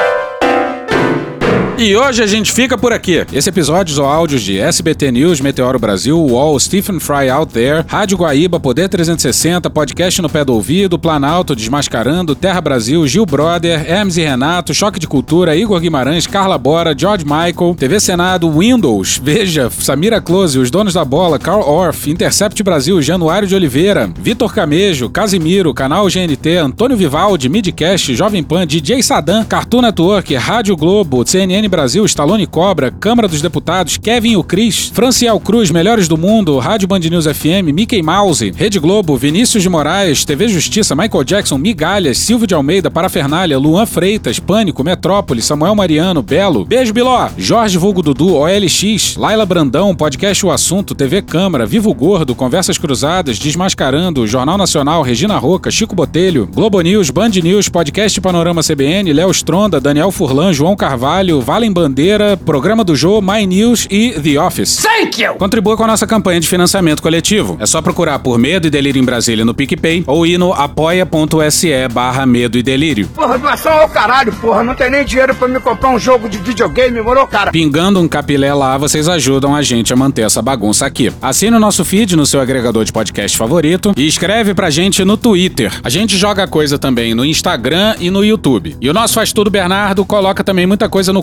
[1.80, 3.24] E hoje a gente fica por aqui.
[3.32, 8.18] Esse episódio ou áudios de SBT News, Meteoro Brasil, UOL, Stephen Fry Out There, Rádio
[8.18, 14.18] Guaíba, Poder 360, Podcast no Pé do Ouvido, Planalto, Desmascarando, Terra Brasil, Gil Brother, Hermes
[14.18, 19.70] e Renato, Choque de Cultura, Igor Guimarães, Carla Bora, George Michael, TV Senado, Windows, Veja,
[19.70, 25.08] Samira Close, Os Donos da Bola, Carl Orff, Intercept Brasil, Januário de Oliveira, Vitor Camejo,
[25.08, 31.69] Casimiro, Canal GNT, Antônio Vivaldi, Midcast, Jovem Pan, DJ Sadam, Cartoon Network, Rádio Globo, CNN
[31.70, 36.88] Brasil, Stallone Cobra, Câmara dos Deputados, Kevin o Cris, Franciel Cruz, Melhores do Mundo, Rádio
[36.88, 42.18] Band News FM, Mickey Mouse, Rede Globo, Vinícius de Moraes, TV Justiça, Michael Jackson, Migalhas,
[42.18, 48.02] Silvio de Almeida, Parafernália, Luan Freitas, Pânico, Metrópole, Samuel Mariano, Belo, Beijo Biló, Jorge Vulgo
[48.02, 54.58] Dudu, OLX, Laila Brandão, Podcast O Assunto, TV Câmara, Vivo Gordo, Conversas Cruzadas, Desmascarando, Jornal
[54.58, 60.10] Nacional, Regina Roca, Chico Botelho, Globo News, Band News, Podcast Panorama CBN, Léo Stronda, Daniel
[60.10, 64.76] Furlan, João Carvalho, Vale em Bandeira, Programa do Jô, My News e The Office.
[64.76, 65.34] Thank you!
[65.34, 67.56] Contribua com a nossa campanha de financiamento coletivo.
[67.60, 71.88] É só procurar por Medo e Delírio em Brasília no PicPay ou ir no apoia.se
[71.92, 73.08] barra Medo e Delírio.
[73.08, 74.62] Porra, doação ao caralho, porra.
[74.62, 77.50] Não tem nem dinheiro pra me comprar um jogo de videogame, morou, cara?
[77.50, 81.12] Pingando um capilé lá, vocês ajudam a gente a manter essa bagunça aqui.
[81.20, 85.16] Assine o nosso feed no seu agregador de podcast favorito e escreve pra gente no
[85.16, 85.72] Twitter.
[85.82, 88.76] A gente joga coisa também no Instagram e no YouTube.
[88.80, 91.22] E o nosso Faz Tudo Bernardo coloca também muita coisa no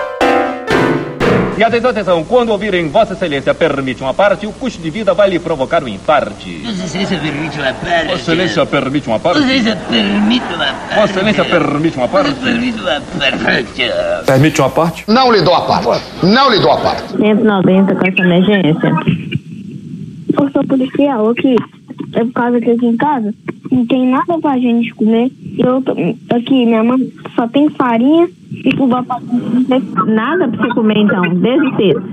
[1.61, 5.29] E atenção, atenção, quando ouvirem Vossa Excelência permite uma parte, o custo de vida vai
[5.29, 6.57] lhe provocar um infarte.
[6.65, 8.07] Vossa Excelência permite uma parte.
[8.07, 9.39] Vossa Excelência permite uma parte?
[9.41, 10.95] Vossa Excelência permite uma parte.
[10.95, 12.33] Vossa Excelência permite uma parte?
[12.33, 13.01] Permite uma
[13.45, 14.25] parte.
[14.25, 15.03] Permite uma parte?
[15.07, 16.03] Não lhe dou a parte.
[16.23, 17.11] Não lhe dou a parte.
[17.15, 18.91] 190 com essa emergência.
[20.41, 21.55] Eu sou policial aqui.
[22.13, 23.31] É por causa que aqui em casa
[23.71, 25.31] não tem nada pra gente comer.
[25.59, 25.91] Eu tô-
[26.35, 26.97] aqui, minha mãe
[27.35, 28.27] só tem farinha
[30.07, 32.03] Nada pra você comer então, desde cedo.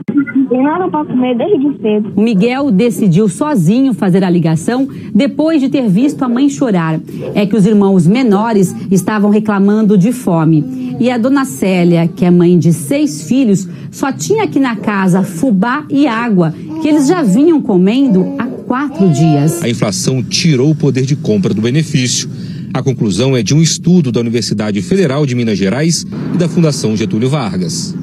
[0.48, 2.12] Tem nada pra comer desde cedo.
[2.16, 7.00] O Miguel decidiu sozinho fazer a ligação depois de ter visto a mãe chorar.
[7.34, 10.96] É que os irmãos menores estavam reclamando de fome.
[10.98, 15.22] E a dona Célia, que é mãe de seis filhos, só tinha aqui na casa
[15.22, 19.62] fubá e água, que eles já vinham comendo há quatro dias.
[19.62, 22.28] A inflação tirou o poder de compra do benefício.
[22.72, 26.96] A conclusão é de um estudo da Universidade Federal de Minas Gerais e da Fundação
[26.96, 27.94] Getúlio Vargas.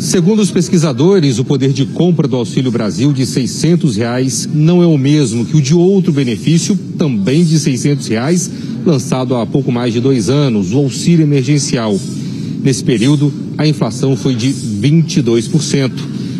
[0.00, 4.86] Segundo os pesquisadores, o poder de compra do Auxílio Brasil de 600 reais não é
[4.86, 8.50] o mesmo que o de outro benefício, também de 600 reais,
[8.86, 11.98] lançado há pouco mais de dois anos, o auxílio emergencial.
[12.62, 15.90] Nesse período, a inflação foi de 22%.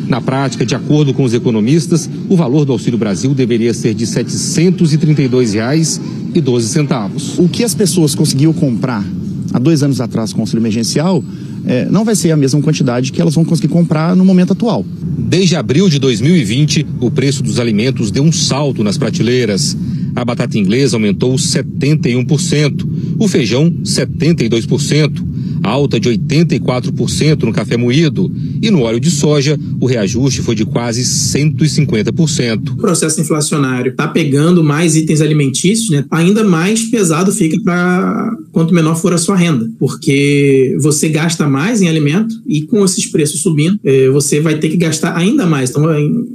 [0.09, 4.07] Na prática, de acordo com os economistas, o valor do Auxílio Brasil deveria ser de
[4.07, 6.01] 732 reais
[6.35, 7.39] e 12 centavos.
[7.39, 9.05] O que as pessoas conseguiam comprar
[9.53, 11.23] há dois anos atrás com o auxílio emergencial
[11.67, 14.85] eh, não vai ser a mesma quantidade que elas vão conseguir comprar no momento atual.
[15.19, 19.77] Desde abril de 2020, o preço dos alimentos deu um salto nas prateleiras.
[20.17, 25.23] A batata inglesa aumentou 71%, o feijão 72%,
[25.63, 30.65] alta de 84% no café moído e no óleo de soja o reajuste foi de
[30.65, 32.71] quase 150%.
[32.73, 36.05] O processo inflacionário está pegando mais itens alimentícios, né?
[36.11, 41.81] ainda mais pesado fica para quanto menor for a sua renda, porque você gasta mais
[41.81, 45.71] em alimento e com esses preços subindo, eh, você vai ter que gastar ainda mais.
[45.71, 45.85] Então,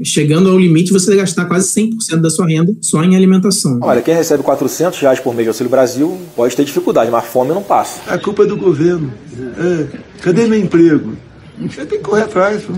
[0.03, 3.79] chegando ao limite, você vai gastar quase 100% da sua renda só em alimentação.
[3.81, 7.49] Olha, quem recebe 400 reais por mês de Auxílio Brasil pode ter dificuldade, mas fome
[7.49, 8.01] não passa.
[8.07, 9.11] A culpa é do governo.
[9.57, 9.87] É.
[10.21, 11.13] Cadê meu emprego?
[11.67, 12.63] Você tem que correr atrás.
[12.63, 12.73] pô.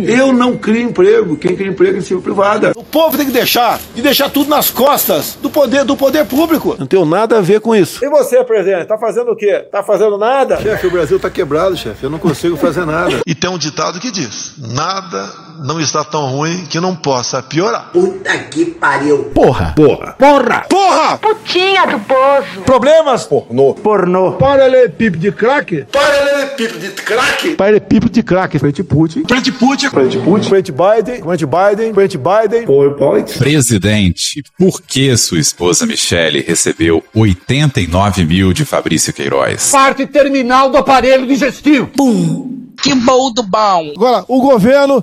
[0.00, 1.36] Eu não crio emprego.
[1.36, 2.72] Quem cria emprego é iniciativa privada.
[2.76, 6.76] O povo tem que deixar e deixar tudo nas costas do poder do poder público.
[6.78, 8.04] Não tenho nada a ver com isso.
[8.04, 9.66] E você, presidente, tá fazendo o quê?
[9.70, 10.60] Tá fazendo nada?
[10.60, 12.04] Chefe, o Brasil tá quebrado, chefe.
[12.04, 13.20] Eu não consigo fazer nada.
[13.26, 15.28] E tem um ditado que diz: nada
[15.60, 17.90] não está tão ruim que não possa piorar.
[17.92, 19.24] Puta que pariu.
[19.34, 19.72] Porra.
[19.76, 20.16] Porra.
[20.18, 20.66] Porra.
[20.68, 21.18] Porra.
[21.18, 22.60] Putinha do poço.
[22.64, 23.24] Problemas?
[23.24, 23.74] Pornô.
[23.74, 24.32] Pornô.
[24.32, 25.86] Paralelepípedo de crack?
[25.92, 27.54] Paralelepípedo de crack.
[27.54, 28.58] Paralelepípedo de crack.
[28.58, 29.24] Frente Putin.
[29.26, 29.88] Frente Putin.
[29.90, 30.48] Frente Putin.
[30.48, 31.22] Frente Biden.
[31.22, 31.94] Frente Biden.
[31.94, 32.66] Frente Biden.
[32.66, 33.38] PowerPoint.
[33.38, 39.70] Presidente, por que sua esposa Michele recebeu 89 mil de Fabrício Queiroz?
[39.70, 41.86] Parte terminal do aparelho digestivo.
[41.88, 42.62] Pum.
[42.82, 43.92] Que bom do bom.
[43.96, 45.02] Agora, o governo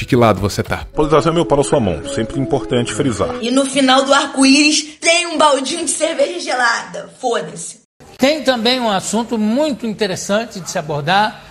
[0.00, 0.86] De que lado você tá?
[0.94, 2.02] Polarização é meu para a sua mão.
[2.14, 3.34] Sempre importante frisar.
[3.42, 7.10] E no final do arco-íris tem um baldinho de cerveja gelada.
[7.20, 7.80] Foda-se.
[8.16, 11.42] Tem também um assunto muito interessante de se abordar,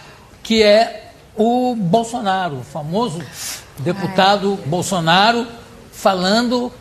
[0.41, 3.21] que é o Bolsonaro, o famoso
[3.77, 5.45] deputado Bolsonaro,
[5.91, 6.71] falando.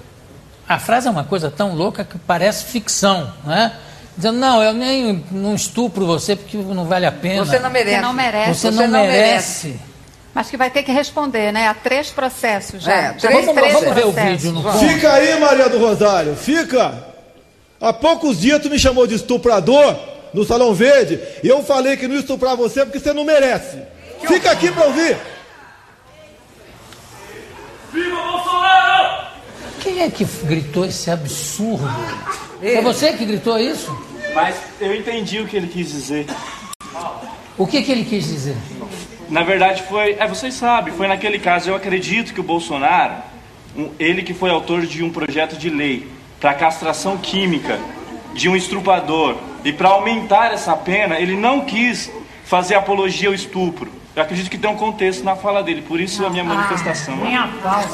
[0.66, 3.74] A frase é uma coisa tão louca que parece ficção, né?
[4.16, 7.44] Dizendo, não, eu nem não estupro você porque não vale a pena.
[7.44, 7.94] Você não merece.
[7.94, 8.58] Você não merece.
[8.58, 9.80] Você não, merece.
[10.34, 11.68] Mas que vai ter que responder, né?
[11.68, 12.92] Há três processos já.
[12.92, 14.42] É, já três vamos, vamos ver o processos.
[14.42, 14.72] vídeo no.
[14.78, 16.36] Fica aí, Maria do Rosário.
[16.36, 17.06] Fica.
[17.80, 19.96] Há poucos dias tu me chamou de estuprador
[20.34, 23.78] no Salão Verde e eu falei que não ia estuprar você porque você não merece.
[24.26, 25.16] Fica aqui pra ouvir.
[27.92, 29.28] Viva Bolsonaro!
[29.80, 31.88] Quem é que gritou esse absurdo?
[32.60, 33.96] Foi você que gritou isso?
[34.34, 36.26] Mas eu entendi o que ele quis dizer.
[37.56, 38.56] O que, que ele quis dizer?
[39.28, 43.14] Na verdade foi, é, vocês sabem, foi naquele caso, eu acredito que o Bolsonaro,
[43.76, 46.08] um- ele que foi autor de um projeto de lei
[46.40, 47.78] para castração química
[48.34, 52.10] de um estrupador e para aumentar essa pena, ele não quis
[52.44, 53.90] fazer apologia ao estupro.
[54.16, 57.14] Eu acredito que tem um contexto na fala dele, por isso a minha manifestação.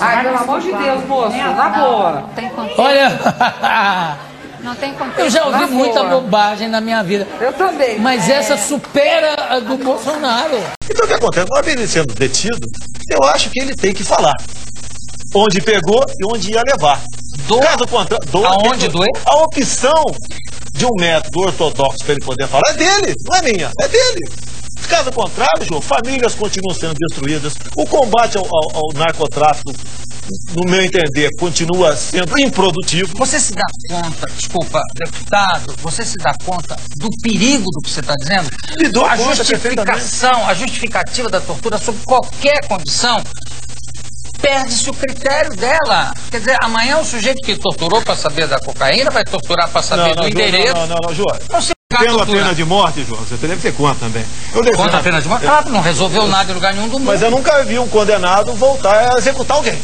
[0.01, 2.12] Ai, pelo amor de Deus, moço, na boa.
[2.20, 2.80] Não tem contexto.
[2.80, 3.11] Olha,
[4.65, 5.21] Não tem contexto.
[5.21, 6.21] eu já ouvi muita boa.
[6.23, 7.29] bobagem na minha vida.
[7.41, 8.01] Eu também.
[8.01, 8.35] Mas É.
[8.35, 10.57] essa supera a do Bolsonaro.
[10.91, 11.47] Então o que acontece?
[11.53, 12.67] Uma vez ele sendo detido,
[13.11, 14.33] eu acho que ele tem que falar.
[15.35, 17.01] Onde pegou e onde ia levar.
[17.62, 19.11] Caso contrário, do, Aonde doer?
[19.27, 20.03] A opção
[20.73, 24.21] de um método ortodoxo para ele poder falar é dele, não é minha, é dele.
[24.89, 29.73] Caso contrário, João, famílias continuam sendo destruídas, o combate ao, ao- ao narcotráfico,
[30.55, 33.12] no meu entender, continua sendo improdutivo.
[33.18, 38.01] Você se dá conta, desculpa, deputado, você se dá conta do perigo do que você
[38.01, 38.51] está dizendo?
[38.79, 43.22] Me dou a conta justificação, a justificativa da tortura sob qualquer condição
[44.41, 46.12] perde-se o critério dela.
[46.31, 50.03] Quer dizer, amanhã o sujeito que torturou para saber da cocaína vai torturar para saber
[50.03, 50.75] Não, não, do João, endereço.
[50.75, 51.39] Não, não, não, João.
[51.51, 52.39] Não se Tendo a tortura.
[52.41, 54.25] pena de morte, João, você deve ter conta também.
[54.53, 55.47] Eu Contra a pena de morte?
[55.47, 57.07] Claro, não resolveu nada em lugar nenhum do mundo.
[57.07, 59.79] Mas eu nunca vi um condenado voltar a executar alguém.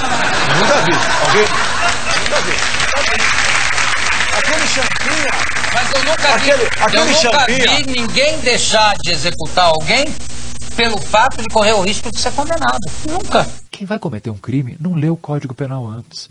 [0.00, 0.92] Nunca vi.
[1.26, 1.46] Alguém?
[2.24, 2.52] Nunca vi.
[4.38, 5.30] Aquele champinha.
[5.72, 7.76] Mas eu nunca Aquele- vi, aquele eu nunca champinha.
[7.76, 10.04] vi ninguém deixar de executar alguém
[10.76, 12.78] pelo fato de correr o risco de ser condenado.
[13.08, 13.46] Nunca.
[13.70, 16.28] Quem vai cometer um crime não lê o Código Penal antes.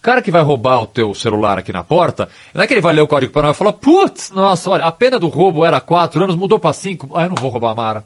[0.00, 2.94] Cara que vai roubar o teu celular aqui na porta, não é que ele vai
[2.94, 6.22] ler o Código Penal e falar, putz, nossa, olha, a pena do roubo era quatro
[6.22, 8.04] anos, mudou para cinco, ah, eu não vou roubar a Mara.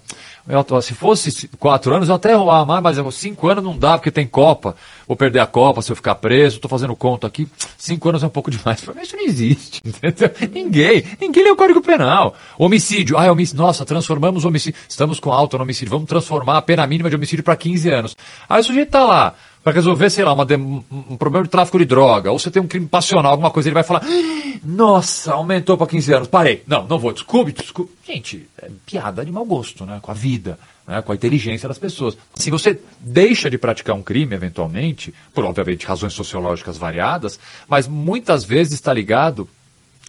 [0.49, 3.99] Eu se fosse quatro anos, eu até roubar a Mara, mas cinco anos não dá,
[3.99, 4.75] porque tem Copa.
[5.07, 7.47] Vou perder a Copa se eu ficar preso, tô fazendo conta aqui.
[7.77, 8.83] Cinco anos é um pouco demais.
[9.03, 10.31] Isso não existe, entendeu?
[10.51, 12.35] Ninguém, ninguém lê o Código Penal.
[12.59, 16.63] Homicídio, ah, é homicídio, nossa, transformamos homicídio, estamos com alta no homicídio, vamos transformar a
[16.63, 18.17] pena mínima de homicídio para 15 anos.
[18.49, 20.47] Aí o sujeito tá lá, para resolver, sei lá, uma
[20.91, 23.75] um problema de tráfico de droga, ou você tem um crime passional, alguma coisa, ele
[23.75, 26.63] vai falar, "Ah, nossa, aumentou para 15 anos, parei.
[26.67, 27.93] Não, não vou, desculpe, desculpe.
[28.07, 31.79] Gente, é piada de mau gosto, né, com a vida, né, com a inteligência das
[31.79, 32.17] pessoas.
[32.35, 37.39] Se você deixa de praticar um crime, eventualmente, por obviamente razões sociológicas variadas,
[37.69, 39.49] mas muitas vezes está ligado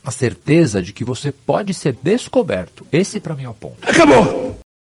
[0.04, 2.86] à certeza de que você pode ser descoberto.
[2.92, 3.78] Esse para mim é o ponto.
[3.82, 4.63] Acabou.